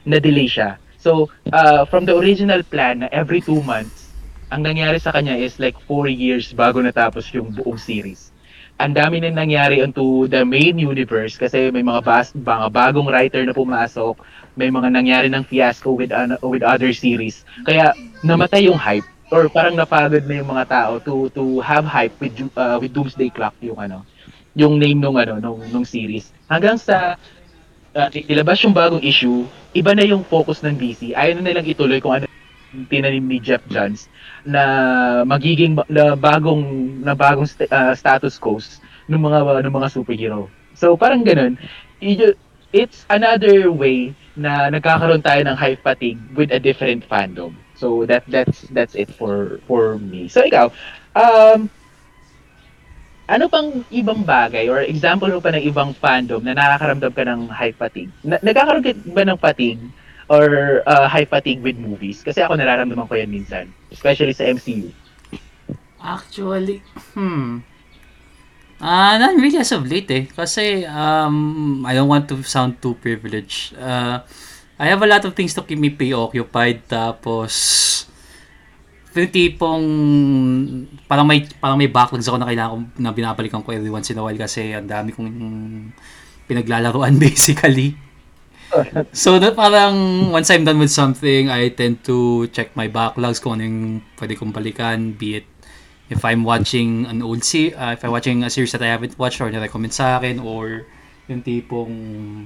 [0.09, 4.11] na-delay siya So, uh, from the original plan na every two months,
[4.51, 8.35] ang nangyari sa kanya is like four years bago natapos yung buong series.
[8.79, 13.43] Ang dami na nangyari onto the main universe kasi may mga, bas, mga bagong writer
[13.43, 14.15] na pumasok,
[14.55, 17.43] may mga nangyari ng fiasco with, uh, with other series.
[17.63, 17.91] Kaya
[18.23, 22.33] namatay yung hype or parang napagod na yung mga tao to to have hype with
[22.57, 24.01] uh, with Doomsday Clock yung ano
[24.57, 27.13] yung name nung ano nung nung series hanggang sa
[27.95, 31.13] uh, ilabas yung bagong issue, iba na yung focus ng DC.
[31.13, 32.25] Ayaw na nilang ituloy kung ano
[32.69, 34.05] tinanim ni Jeff Johns
[34.45, 34.61] na
[35.25, 36.61] magiging na bagong
[37.01, 38.61] na bagong st- uh, status quo
[39.09, 40.53] ng mga ng mga superhero.
[40.77, 41.57] So parang ganun.
[42.69, 47.57] It's another way na nagkakaroon tayo ng hype fatigue with a different fandom.
[47.73, 50.29] So that that's that's it for for me.
[50.29, 50.69] So ikaw,
[51.17, 51.73] um
[53.29, 57.41] ano pang ibang bagay or example mo pa ng ibang fandom na nakakaramdam ka ng
[57.53, 58.11] hype fatigue?
[58.25, 59.83] Na- nagkakaroon ka ba ng fatigue
[60.25, 62.25] or uh, hype fatigue with movies?
[62.25, 64.89] Kasi ako nararamdaman ko yan minsan, especially sa MCU.
[66.01, 66.81] Actually,
[67.13, 67.61] hmm.
[68.79, 70.23] Ah, uh, not really as of late eh.
[70.31, 73.75] Kasi um, I don't want to sound too privileged.
[73.75, 74.23] Uh,
[74.79, 76.87] I have a lot of things to keep me preoccupied.
[76.87, 78.07] Tapos,
[79.17, 79.85] yung tipong
[81.09, 84.17] parang may parang may backlogs ako na kailangan ko na binabalikan ko every once in
[84.17, 85.29] a while kasi ang dami kong
[86.45, 87.97] pinaglalaroan basically.
[89.09, 93.57] so that parang once I'm done with something, I tend to check my backlogs kung
[93.57, 93.79] ano yung
[94.21, 95.49] pwede kong balikan, be it
[96.09, 99.17] if I'm watching an old se- uh, if I'm watching a series that I haven't
[99.17, 100.89] watched or na-recommend sa akin or
[101.29, 101.93] yung tipong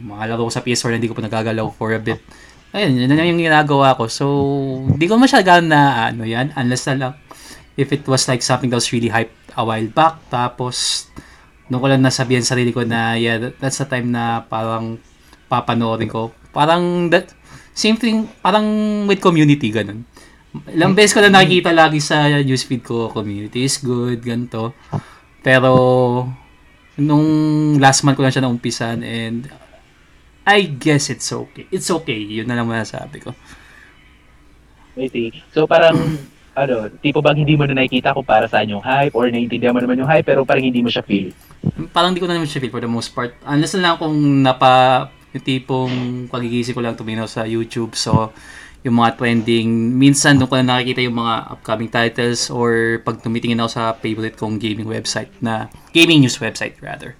[0.04, 2.19] mga laro ko sa PS4 na hindi ko pa nagagalaw for a bit.
[2.73, 4.09] Ayun, yun yung ginagawa ko.
[4.09, 4.25] So,
[4.89, 7.13] hindi ko masyadong na ano yan unless na lang
[7.77, 11.05] if it was like something that was really hyped a while back tapos
[11.69, 14.97] doon ko lang nasabihan sa sarili ko na yeah, that, that's the time na parang
[15.49, 16.33] papanoorin ko.
[16.49, 17.29] Parang that,
[17.73, 18.65] same thing, parang
[19.09, 20.05] with community, ganun.
[20.69, 24.77] Ilang beses ko na nakikita lagi sa newsfeed ko, community is good, ganito.
[25.41, 25.73] Pero,
[26.97, 27.25] nung
[27.81, 29.49] last month ko lang siya naumpisan and
[30.43, 31.65] I guess it's okay.
[31.71, 32.19] It's okay.
[32.19, 33.32] Yun na lang masasabi ko.
[34.99, 35.32] I see.
[35.56, 36.19] So parang,
[36.53, 39.82] ano, tipo bang hindi mo na nakikita kung para saan yung hype or naiintindihan mo
[39.82, 41.32] naman yung hype pero parang hindi mo siya feel.
[41.95, 43.34] Parang hindi ko na naman siya feel for the most part.
[43.47, 45.93] Unless na lang kung napa, yung tipong
[46.29, 47.97] pagigising ko lang tumino sa YouTube.
[47.97, 48.36] So,
[48.84, 53.63] yung mga trending, minsan doon ko na nakikita yung mga upcoming titles or pag tumitingin
[53.63, 57.15] ako sa favorite kong gaming website na, gaming news website rather.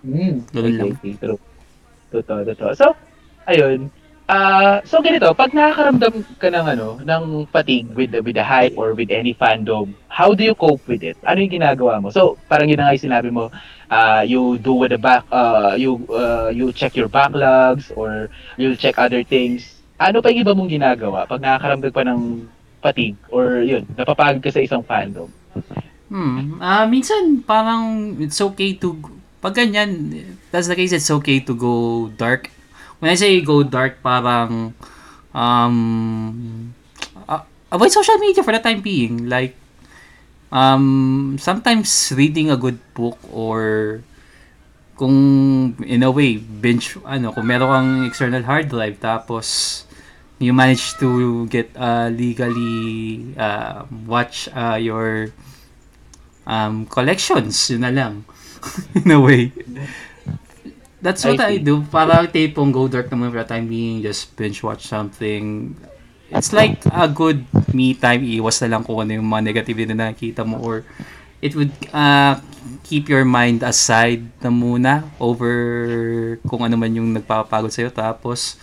[0.00, 0.48] Mm.
[0.50, 0.90] Ganun lang.
[0.96, 1.38] Okay, true.
[2.10, 2.70] Totoo, totoo.
[2.74, 2.86] So,
[3.46, 3.90] ayun.
[4.30, 8.78] Ah, so ganito, pag nakakaramdam ka ng ano, ng fatigue with the, with the hype
[8.78, 11.18] or with any fandom, how do you cope with it?
[11.26, 12.14] Ano yung ginagawa mo?
[12.14, 13.50] So, parang yun na nga yung sinabi mo,
[13.90, 18.78] uh, you do with the back, uh, you uh, you check your backlogs or you'll
[18.78, 19.82] check other things.
[19.98, 22.46] Ano pa yung iba mong ginagawa pag nakakaramdam pa ng
[22.78, 25.26] fatigue or yun, napapagod ka sa isang fandom?
[26.06, 26.62] Hmm.
[26.62, 28.94] Ah, minsan parang it's okay to
[29.42, 32.50] pag ganyan, that's the case, it's okay to go dark.
[32.98, 34.74] When I say go dark, parang
[35.34, 36.74] um
[37.28, 39.28] uh, avoid social media for the time being.
[39.28, 39.56] Like
[40.52, 44.02] um sometimes reading a good book or
[44.98, 49.88] kung in a way binge ano kung meron kang external hard drive tapos
[50.36, 55.32] you manage to get uh, legally uh, watch uh, your
[56.50, 58.24] um, collections, yun na lang.
[58.98, 59.52] In a way.
[61.00, 61.80] That's what I I, do.
[61.88, 65.72] Para tipong go dark naman for the time being, just binge watch something.
[66.30, 67.42] It's like a good
[67.74, 68.22] me time.
[68.22, 70.86] Iwas na lang kung ano yung mga negativity na nakikita mo or
[71.40, 72.38] it would uh,
[72.84, 77.90] keep your mind aside na muna over kung ano man yung nagpapagod sa'yo.
[77.90, 78.60] Tapos,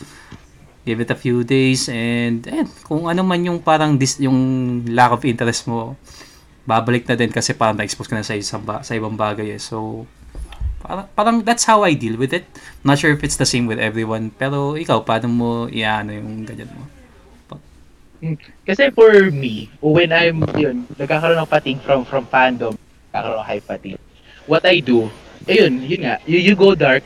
[0.88, 4.40] give it a few days and eh, kung ano man yung parang dis, yung
[4.88, 6.00] lack of interest mo
[6.68, 9.60] babalik na din kasi parang na-expose ka na sa isang ba, sa ibang bagay eh.
[9.60, 10.04] So
[10.82, 12.46] parang, parang that's how I deal with it.
[12.84, 16.70] Not sure if it's the same with everyone pero ikaw paano mo iano yung ganyan
[16.74, 16.86] mo?
[18.66, 22.74] Kasi for me, when I'm, yun, nagkakaroon ng fatigue from from fandom,
[23.14, 24.02] nagkakaroon ng high fatigue,
[24.50, 25.06] what I do,
[25.46, 27.06] ayun, yun nga, you, you go dark,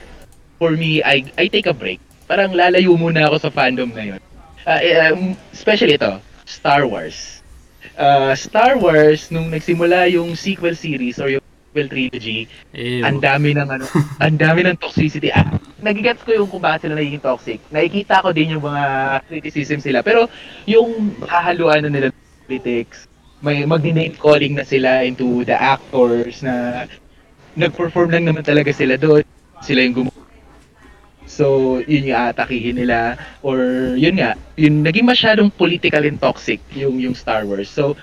[0.56, 2.00] for me, I, I take a break.
[2.32, 4.22] Parang lalayo muna ako sa fandom na yun.
[4.64, 7.44] Eh, um, especially ito, Star Wars.
[8.00, 13.08] Uh, Star Wars, nung nagsimula yung sequel series or yung sequel trilogy, Ew.
[13.08, 13.88] ang dami ng ano,
[14.24, 15.32] ang dami ng toxicity.
[15.32, 17.64] Ah, nagigets ko yung kung bakit sila nagiging toxic.
[17.72, 18.84] Nakikita ko din yung mga
[19.32, 20.04] criticism sila.
[20.04, 20.28] Pero
[20.68, 23.08] yung hahaluan na nila ng politics,
[23.40, 26.86] may mag-name calling na sila into the actors na
[27.56, 29.24] nag-perform lang naman talaga sila doon.
[29.64, 30.20] Sila yung gumawa.
[31.32, 33.16] So, yun yung atakihin nila.
[33.40, 33.64] Or,
[33.96, 37.72] yun nga, yun, naging masyadong political and toxic yung, yung Star Wars.
[37.72, 37.96] So,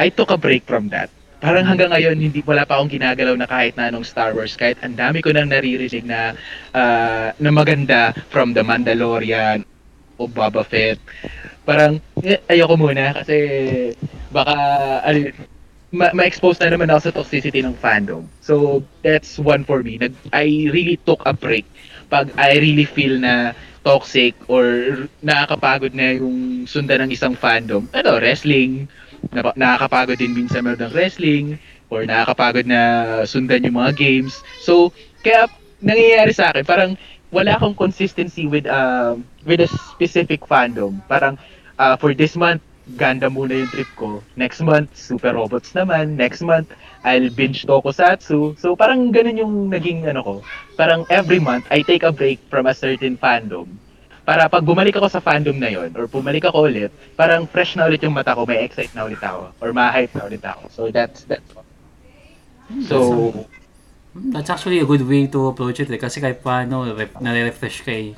[0.00, 1.12] I took a break from that.
[1.40, 4.60] Parang hanggang ngayon, hindi wala pa akong ginagalaw na kahit na anong Star Wars.
[4.60, 6.36] Kahit ang dami ko nang naririnig na,
[6.76, 9.64] ah, na maganda from The Mandalorian
[10.20, 11.00] o Boba Fett.
[11.64, 13.36] Parang, eh, ayoko muna kasi
[14.28, 14.52] baka,
[15.00, 15.32] ano,
[15.96, 18.28] ma- ma-expose na naman ako sa toxicity ng fandom.
[18.44, 19.96] So, that's one for me.
[19.96, 21.64] Nag, I really took a break
[22.10, 24.66] pag I really feel na toxic or
[25.24, 27.88] nakakapagod na yung sundan ng isang fandom.
[27.96, 28.90] Ano, wrestling,
[29.32, 31.58] na, nakakapagod din minsan manood ng wrestling
[31.90, 32.80] or nakakapagod na
[33.26, 34.42] sundan yung mga games.
[34.62, 34.92] So,
[35.24, 35.48] kaya
[35.82, 36.90] nangyayari sa akin, parang
[37.30, 39.14] wala akong consistency with uh,
[39.46, 41.02] with a specific fandom.
[41.06, 41.38] Parang
[41.78, 42.62] uh, for this month,
[42.98, 44.24] Gundam muna yung trip ko.
[44.34, 46.18] Next month, Super Robots naman.
[46.18, 46.74] Next month,
[47.06, 48.58] I'll binge Tokusatsu.
[48.58, 50.34] So parang ganun yung naging ano ko.
[50.74, 53.78] Parang every month, I take a break from a certain fandom.
[54.30, 57.90] Para pag bumalik ako sa fandom na yon or bumalik ako ulit, parang fresh na
[57.90, 60.70] ulit yung mata ko, may excite na ulit ako or ma-hype na ulit ako.
[60.70, 61.42] So that's that's
[62.86, 63.34] So,
[64.14, 65.98] That's actually a good way to approach it eh.
[65.98, 66.86] Kasi kahit paano,
[67.18, 68.14] nare-refresh ka eh.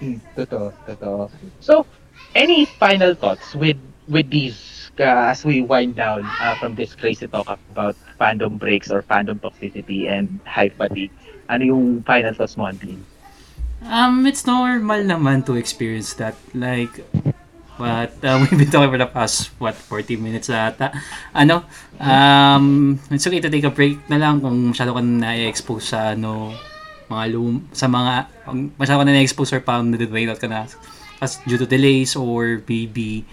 [0.00, 1.32] Hmm, totoo, totoo.
[1.64, 1.88] So,
[2.36, 7.24] any final thoughts with with these uh, as we wind down uh, from this crazy
[7.24, 11.12] talk about fandom breaks or fandom toxicity and hype fatigue,
[11.48, 13.00] ano yung final thoughts mo, Anthony?
[13.84, 16.36] Um, it's normal naman to experience that.
[16.56, 17.04] Like,
[17.76, 20.92] but uh, we've been talking for the past, what, 40 minutes ata.
[21.36, 21.68] Ano,
[22.00, 26.56] um, it's okay to take a break na lang kung masyado ka na-expose sa, ano,
[27.12, 28.26] mga lum sa mga,
[28.80, 30.64] masyado ka na na-expose or parang na-drain out ka na
[31.20, 33.24] as due to delays or maybe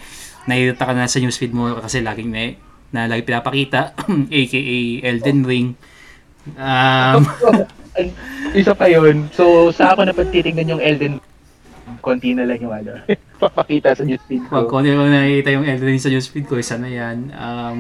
[0.45, 2.55] nakikita ka na sa newsfeed mo kasi laging na,
[2.91, 3.95] na lagi pinapakita,
[4.39, 4.75] aka
[5.07, 5.67] Elden Ring.
[6.59, 7.23] Um,
[8.59, 9.27] Isa pa yun.
[9.35, 11.19] So, sa ako na pagtitignan yung Elden
[11.99, 12.97] konti na lang yung ano.
[13.41, 14.69] Papakita sa newsfeed Pag ko.
[14.69, 17.31] kung ano yung nakikita yung Elden sa newsfeed ko, isa na yan.
[17.35, 17.79] Um,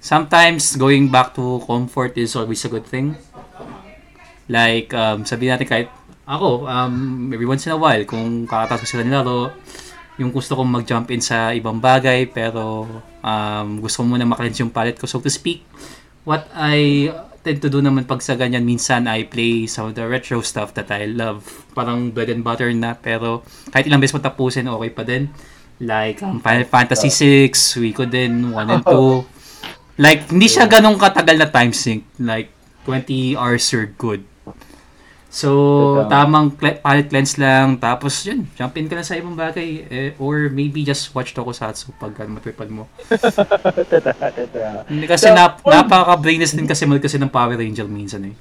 [0.00, 3.14] sometimes, going back to comfort is always a good thing.
[4.46, 5.88] Like, um, sabihin natin kahit
[6.24, 9.52] ako, um, every once in a while, kung kakatapos ko sila nilaro,
[10.20, 12.86] yung gusto kong mag-jump in sa ibang bagay, pero
[13.24, 15.64] um, gusto ko muna makalens yung palette ko, so to speak.
[16.24, 17.10] What I
[17.44, 20.72] tend to do naman pag sa ganyan, minsan I play some of the retro stuff
[20.80, 21.44] that I love.
[21.76, 25.28] Parang bread and butter na, pero kahit ilang beses mo tapusin, okay pa din.
[25.84, 29.28] Like, um, Final Fantasy 6, Suiko din, 1 and 2.
[29.94, 32.02] Like, hindi siya ganong katagal na time sync.
[32.18, 32.50] Like,
[32.82, 34.26] 20 hours are good.
[35.34, 35.50] So,
[35.98, 36.06] Totoo.
[36.06, 37.74] tamang cle- palette cleanse lang.
[37.76, 39.68] Tapos, yun, jump in ka na sa ibang bagay.
[39.84, 42.86] Eh, or maybe just watch Tokusatsu pag ano, matripad mo.
[45.10, 48.34] Kasi So, nap- napaka-brainless din kasi mag kasi ng Power Ranger minsan eh.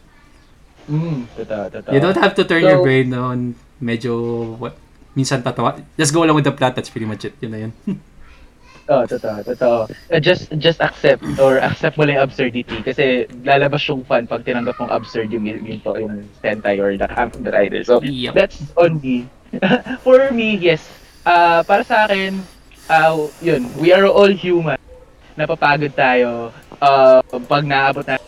[0.86, 1.89] Mm, tata, tata.
[1.89, 4.14] You don't have to turn So- your brain on medyo
[4.62, 4.78] what
[5.18, 5.80] minsan tatawa.
[5.96, 6.76] Just go along with the plot.
[6.76, 7.34] That's pretty much it.
[7.41, 7.72] Yun na yun.
[8.91, 9.77] Oo, totoo, totoo.
[10.11, 14.43] Uh, just, just accept or accept mo lang yung absurdity kasi lalabas yung fun pag
[14.43, 17.84] tinanggap mong absurd yung, yung, yung, yung Sentai or the Kamen Rider.
[17.88, 18.36] So, Yep.
[18.36, 19.31] that's on me.
[20.03, 20.84] For me, yes.
[21.23, 22.43] Uh, para sa akin,
[22.91, 24.75] uh, yun, we are all human.
[25.39, 26.51] Napapagod tayo
[26.84, 28.19] uh, pag naabot na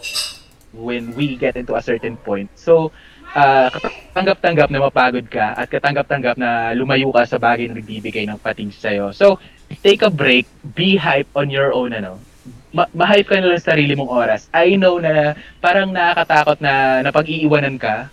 [0.72, 2.48] when we get into a certain point.
[2.56, 2.92] So,
[3.36, 8.40] uh, katanggap-tanggap na mapagod ka at katanggap-tanggap na lumayo ka sa bagay na nagbibigay ng
[8.40, 9.12] pating sa'yo.
[9.12, 9.40] So,
[9.82, 10.46] take a break,
[10.76, 12.20] be hype on your own, ano.
[12.76, 14.52] Ma- ma-hype ka na lang sa sarili mong oras.
[14.52, 18.12] I know na parang nakakatakot na napag-iiwanan ka.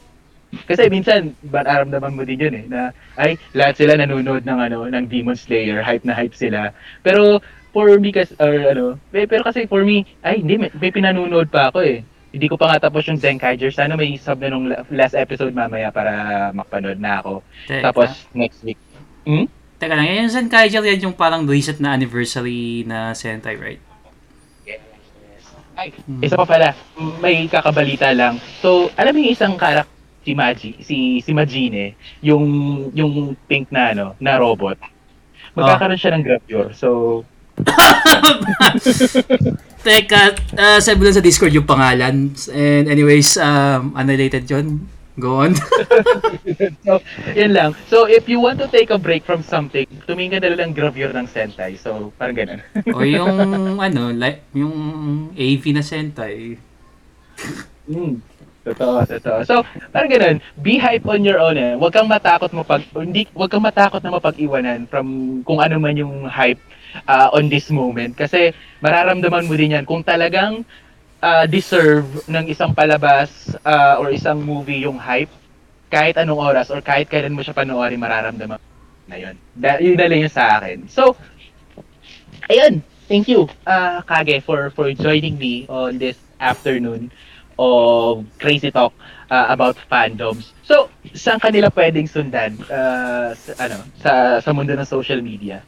[0.68, 2.80] Kasi minsan, aramdaman mo din yun eh, na
[3.16, 6.76] ay, lahat sila nanonood ng ano, ng Demon Slayer, hype na hype sila.
[7.00, 7.40] Pero
[7.72, 11.48] for me kasi, or ano, eh, pero kasi for me, ay, hindi, may, may pinanonood
[11.48, 12.04] pa ako eh.
[12.32, 13.72] Hindi ko pa nga tapos yung Zenkaiger.
[13.72, 17.44] Sana may sub na nung la- last episode mamaya para makapanood na ako.
[17.68, 17.92] Teka.
[17.92, 18.80] Tapos, next week.
[19.28, 19.48] Hmm?
[19.82, 23.82] Teka lang, yung Zenkaiger yan yung parang recent na anniversary na Sentai, right?
[25.74, 25.90] Ay,
[26.22, 26.70] isa pa pala,
[27.18, 28.38] may kakabalita lang.
[28.62, 29.90] So, alam mo yung isang karak
[30.22, 32.46] si Maji, si si Majine, yung
[32.94, 34.78] yung pink na ano, na robot.
[35.58, 36.70] Magkakaroon siya ng gravure.
[36.78, 36.88] So,
[39.82, 40.22] Teka,
[40.54, 42.30] uh, sabi lang sa Discord yung pangalan.
[42.54, 44.86] And anyways, um, unrelated yun.
[45.20, 45.52] Go on.
[46.88, 47.04] so,
[47.36, 47.76] yun lang.
[47.92, 51.12] So, if you want to take a break from something, tumingin na lang ng gravure
[51.12, 51.76] ng Sentai.
[51.76, 52.60] So, parang ganun.
[52.88, 53.36] o yung,
[53.92, 54.72] ano, like, yung
[55.36, 56.56] AV na Sentai.
[57.84, 58.24] Mm.
[58.62, 59.38] Totoo, totoo.
[59.42, 59.54] So,
[59.90, 61.74] parang ganun, be hype on your own eh.
[61.74, 65.98] Huwag kang matakot mo pag hindi huwag kang matakot na mapag-iwanan from kung ano man
[65.98, 66.62] yung hype
[67.10, 70.62] uh, on this moment kasi mararamdaman mo din yan kung talagang
[71.22, 75.30] uh, deserve ng isang palabas uh, or isang movie yung hype
[75.88, 78.58] kahit anong oras or kahit kailan mo siya panoorin mararamdaman
[79.06, 79.34] na yun.
[79.54, 80.90] Da- yun na lang yun sa akin.
[80.90, 81.14] So,
[82.50, 82.82] ayun.
[83.10, 87.12] Thank you, uh, Kage, for for joining me on this afternoon
[87.60, 88.96] of Crazy Talk
[89.28, 90.56] uh, about fandoms.
[90.64, 95.60] So, saan kanila pwedeng sundan uh, sa, ano, sa, sa mundo ng social media?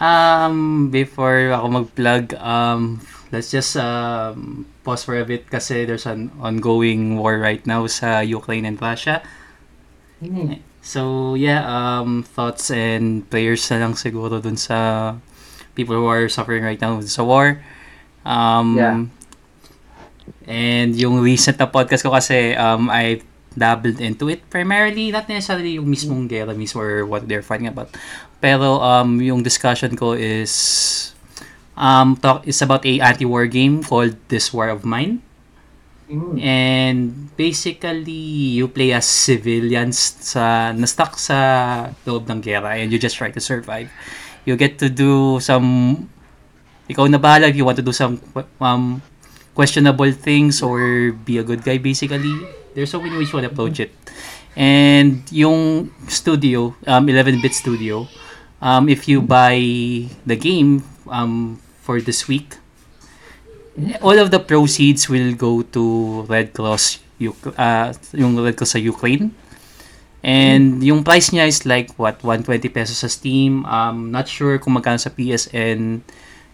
[0.00, 6.30] Um, before ako mag-plug, um, let's just um, pause for a bit kasi there's an
[6.40, 9.22] ongoing war right now sa Ukraine and Russia.
[10.80, 15.14] So, yeah, um, thoughts and prayers na lang siguro dun sa
[15.74, 17.60] people who are suffering right now sa war.
[18.24, 18.96] Um, Yeah.
[20.48, 23.20] And yung recent na podcast ko kasi, um, I
[23.52, 27.92] dabbled into it primarily, not necessarily yung mismong gera mismo or what they're fighting about.
[28.40, 31.07] Pero um, yung discussion ko is
[31.78, 35.22] um, talk is about a anti-war game called This War of Mine.
[36.40, 43.20] And basically, you play as civilians sa na-stuck sa loob ng gera and you just
[43.20, 43.92] try to survive.
[44.48, 46.08] You get to do some
[46.88, 48.16] ikaw na bahala if you want to do some
[48.56, 49.04] um,
[49.52, 52.32] questionable things or be a good guy basically.
[52.72, 53.92] There's so many ways you want to approach it.
[54.56, 58.08] And yung studio, um, 11-bit studio,
[58.64, 59.60] um, if you buy
[60.24, 62.60] the game um, for this week.
[64.04, 67.00] All of the proceeds will go to Red Cross,
[67.56, 69.32] uh, yung Red Cross sa Ukraine.
[70.20, 73.64] And yung price niya is like what 120 pesos sa Steam.
[73.64, 76.02] Um not sure kung magkano sa PSN,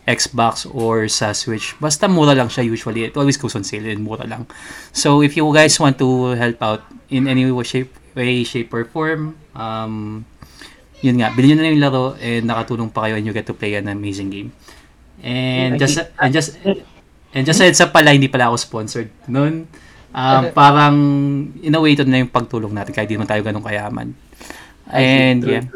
[0.05, 1.73] Xbox or sa Switch.
[1.81, 3.09] Basta mura lang siya usually.
[3.09, 4.45] It always goes on sale and mura lang.
[4.93, 8.85] So if you guys want to help out in any way, shape, way, shape or
[8.85, 10.29] form, um
[11.01, 13.57] yun nga, bilhin nyo na yung laro and nakatulong pa kayo and you get to
[13.57, 14.53] play an amazing game.
[15.23, 16.59] And just and just
[17.35, 19.69] and just heads up pala, hindi pala ako sponsored noon.
[20.15, 20.97] Um, parang
[21.59, 24.15] in a way ito na yung pagtulong natin kahit di man tayo ganun kayaman.
[24.91, 25.67] And yeah.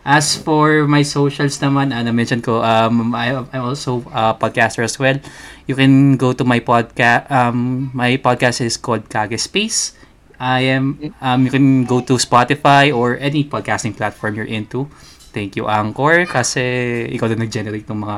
[0.00, 4.96] As for my socials naman, uh, na-mention ko, um, I, I'm also a podcaster as
[4.96, 5.20] well.
[5.68, 7.28] You can go to my podcast.
[7.28, 9.92] Um, my podcast is called Kage Space.
[10.40, 14.88] I am, um, you can go to Spotify or any podcasting platform you're into.
[15.36, 18.16] Thank you, Anchor, kasi ikaw na nag-generate ng mga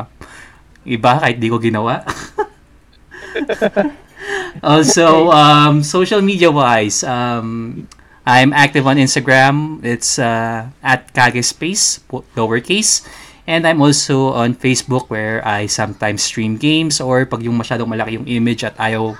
[0.86, 2.02] iba kahit di ko ginawa.
[4.62, 7.86] also, um, social media wise, um,
[8.26, 9.82] I'm active on Instagram.
[9.82, 12.00] It's uh, at Kage Space,
[12.38, 13.02] lowercase.
[13.42, 18.14] And I'm also on Facebook where I sometimes stream games or pag yung masyadong malaki
[18.14, 19.18] yung image at ayaw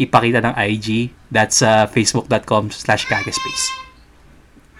[0.00, 3.87] ipakita ng IG, that's uh, facebook.com slash kagespace.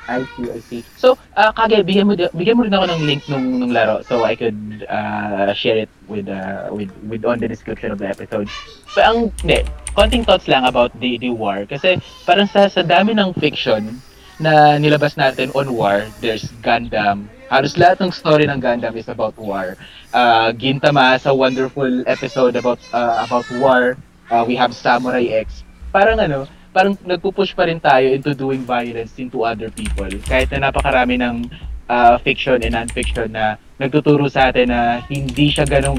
[0.08, 0.80] I see, I see.
[0.96, 4.24] So, uh, Kage, bigyan mo, bigyan mo rin ako ng link nung, nung laro so
[4.24, 8.48] I could uh, share it with, uh, with, with on the description of the episode.
[8.96, 11.68] But ang, hindi, konting thoughts lang about the, the war.
[11.68, 14.00] Kasi parang sa, sa dami ng fiction
[14.40, 17.28] na nilabas natin on war, there's Gundam.
[17.52, 19.76] Halos lahat ng story ng Gundam is about war.
[20.14, 23.96] Uh, Gintama sa wonderful episode about uh, about war.
[24.32, 25.64] Uh, we have Samurai X.
[25.92, 26.44] Parang ano,
[26.78, 30.06] parang nagpupush pa rin tayo into doing violence into other people.
[30.30, 31.50] Kahit na napakarami ng
[31.90, 35.98] uh, fiction and non-fiction na nagtuturo sa atin na hindi siya ganong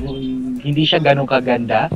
[0.63, 1.91] hindi siya ganong kaganda.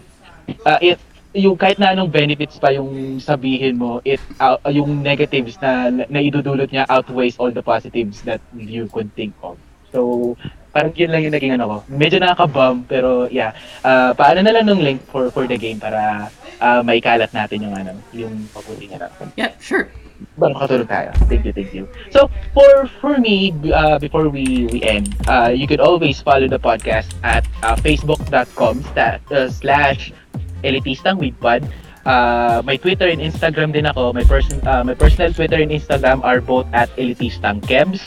[0.68, 1.00] Uh, it,
[1.32, 6.20] yung kahit na anong benefits pa yung sabihin mo, it uh, yung negatives na na
[6.20, 9.56] idudulot niya outweighs all the positives that you could think of.
[9.96, 10.36] So,
[10.76, 11.78] parang yun lang yung naging ano ko.
[11.88, 13.56] Medyo nakaka-bum, pero yeah.
[13.80, 16.28] Uh, paano na lang ng link for for the game para
[16.64, 19.28] uh, maikalat natin yung ano, yung pabuti niya natin.
[19.36, 19.91] Yeah, sure.
[20.39, 21.11] Bago katulog tayo.
[21.28, 21.84] Thank you, thank you.
[22.16, 26.61] So, for for me, uh, before we we end, uh, you could always follow the
[26.61, 30.16] podcast at uh, facebook.com sta- uh, slash
[30.64, 31.68] elitistang weedpod.
[32.07, 34.16] Uh, my Twitter and Instagram din ako.
[34.16, 37.99] My person uh, my personal Twitter and Instagram are both at elitistang kebs.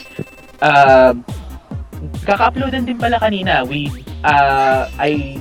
[0.57, 1.13] Uh,
[2.25, 3.61] kaka-uploadan din pala kanina.
[3.61, 3.93] We
[4.25, 5.37] uh, I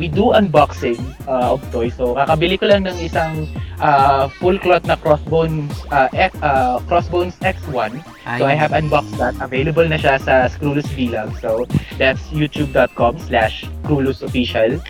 [0.00, 0.96] we do unboxing
[1.28, 1.92] uh, of toys.
[2.00, 3.44] So kakabili ko lang ng isang
[3.84, 8.00] uh, full cloth na crossbones uh, X, uh, crossbones X1.
[8.40, 9.36] So I have unboxed that.
[9.44, 11.36] Available na siya sa Screwless Vlog.
[11.44, 11.68] So
[12.00, 14.80] that's youtube.com slash Official.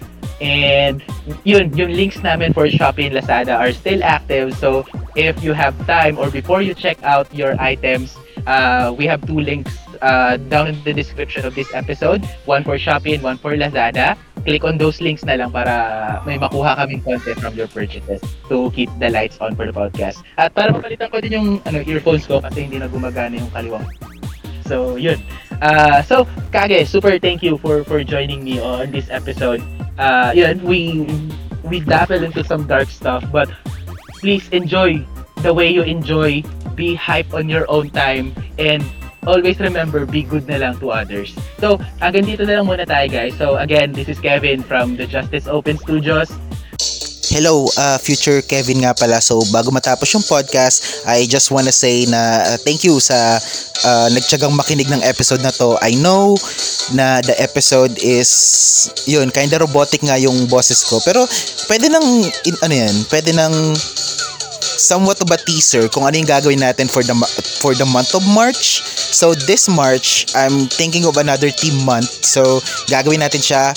[0.41, 1.03] And
[1.45, 4.57] yun, yung links namin for Shopee and Lazada are still active.
[4.57, 4.87] So
[5.17, 9.41] if you have time or before you check out your items, uh, we have two
[9.41, 12.25] links uh, down in the description of this episode.
[12.45, 14.17] One for Shopee and one for Lazada.
[14.45, 18.73] Click on those links na lang para may makuha kaming content from your purchases to
[18.73, 20.25] keep the lights on for the podcast.
[20.41, 23.85] At para mapalitan ko din yung ano, earphones ko kasi hindi na gumagana yung kaliwang.
[24.71, 25.19] So, yun.
[25.59, 26.25] Uh, so,
[26.55, 29.61] Kage, super thank you for for joining me on this episode.
[29.99, 31.05] Uh, yun, we
[31.67, 33.51] we dabble into some dark stuff, but
[34.23, 35.03] please enjoy
[35.43, 36.41] the way you enjoy.
[36.79, 38.81] Be hype on your own time and
[39.27, 41.37] always remember, be good na lang to others.
[41.61, 43.37] So, hanggang dito na lang muna tayo guys.
[43.37, 46.33] So, again, this is Kevin from the Justice Open Studios.
[47.31, 49.23] Hello, uh, future Kevin nga pala.
[49.23, 53.39] So, bago matapos yung podcast, I just wanna say na uh, thank you sa
[53.87, 55.79] uh, nagtsagang makinig ng episode na to.
[55.79, 56.35] I know
[56.91, 58.31] na the episode is,
[59.07, 60.99] yun, kinda robotic nga yung boses ko.
[61.07, 61.23] Pero,
[61.71, 63.55] pwede nang, in, ano yan, pwede nang
[64.81, 67.13] somewhat of a teaser kung ano yung gagawin natin for the
[67.61, 68.81] for the month of March.
[69.11, 72.09] So this March, I'm thinking of another team month.
[72.25, 73.77] So gagawin natin siya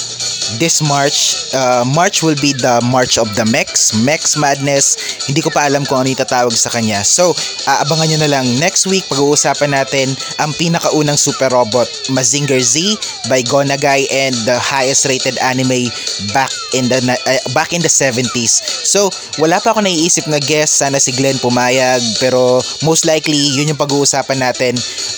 [0.57, 1.51] this March.
[1.53, 4.97] Uh, March will be the March of the Mex, Mex Madness.
[5.27, 7.03] Hindi ko pa alam kung ano yung tatawag sa kanya.
[7.05, 7.35] So
[7.67, 12.97] aabangan nyo na lang next week pag-uusapan natin ang pinakaunang super robot Mazinger Z
[13.29, 15.87] by Gonagai and the highest rated anime
[16.35, 18.85] back in the uh, back in the 70s.
[18.85, 19.07] So
[19.39, 23.79] wala pa ako naiisip na guest sana si Glenn pumayag pero most likely yun yung
[23.79, 24.73] pag-uusapan natin.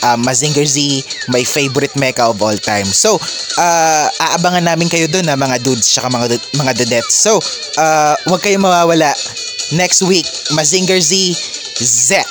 [0.06, 1.02] Uh, Mazinger Z
[1.34, 2.86] my favorite mecha of all time.
[2.86, 3.18] So
[3.58, 7.16] uh, aabangan namin kayo doon na mga dudes tsaka mga, mga dudettes.
[7.18, 7.42] So
[7.82, 9.12] uh, huwag kayong mawawala.
[9.74, 11.34] Next week Mazinger Z
[11.82, 12.22] Z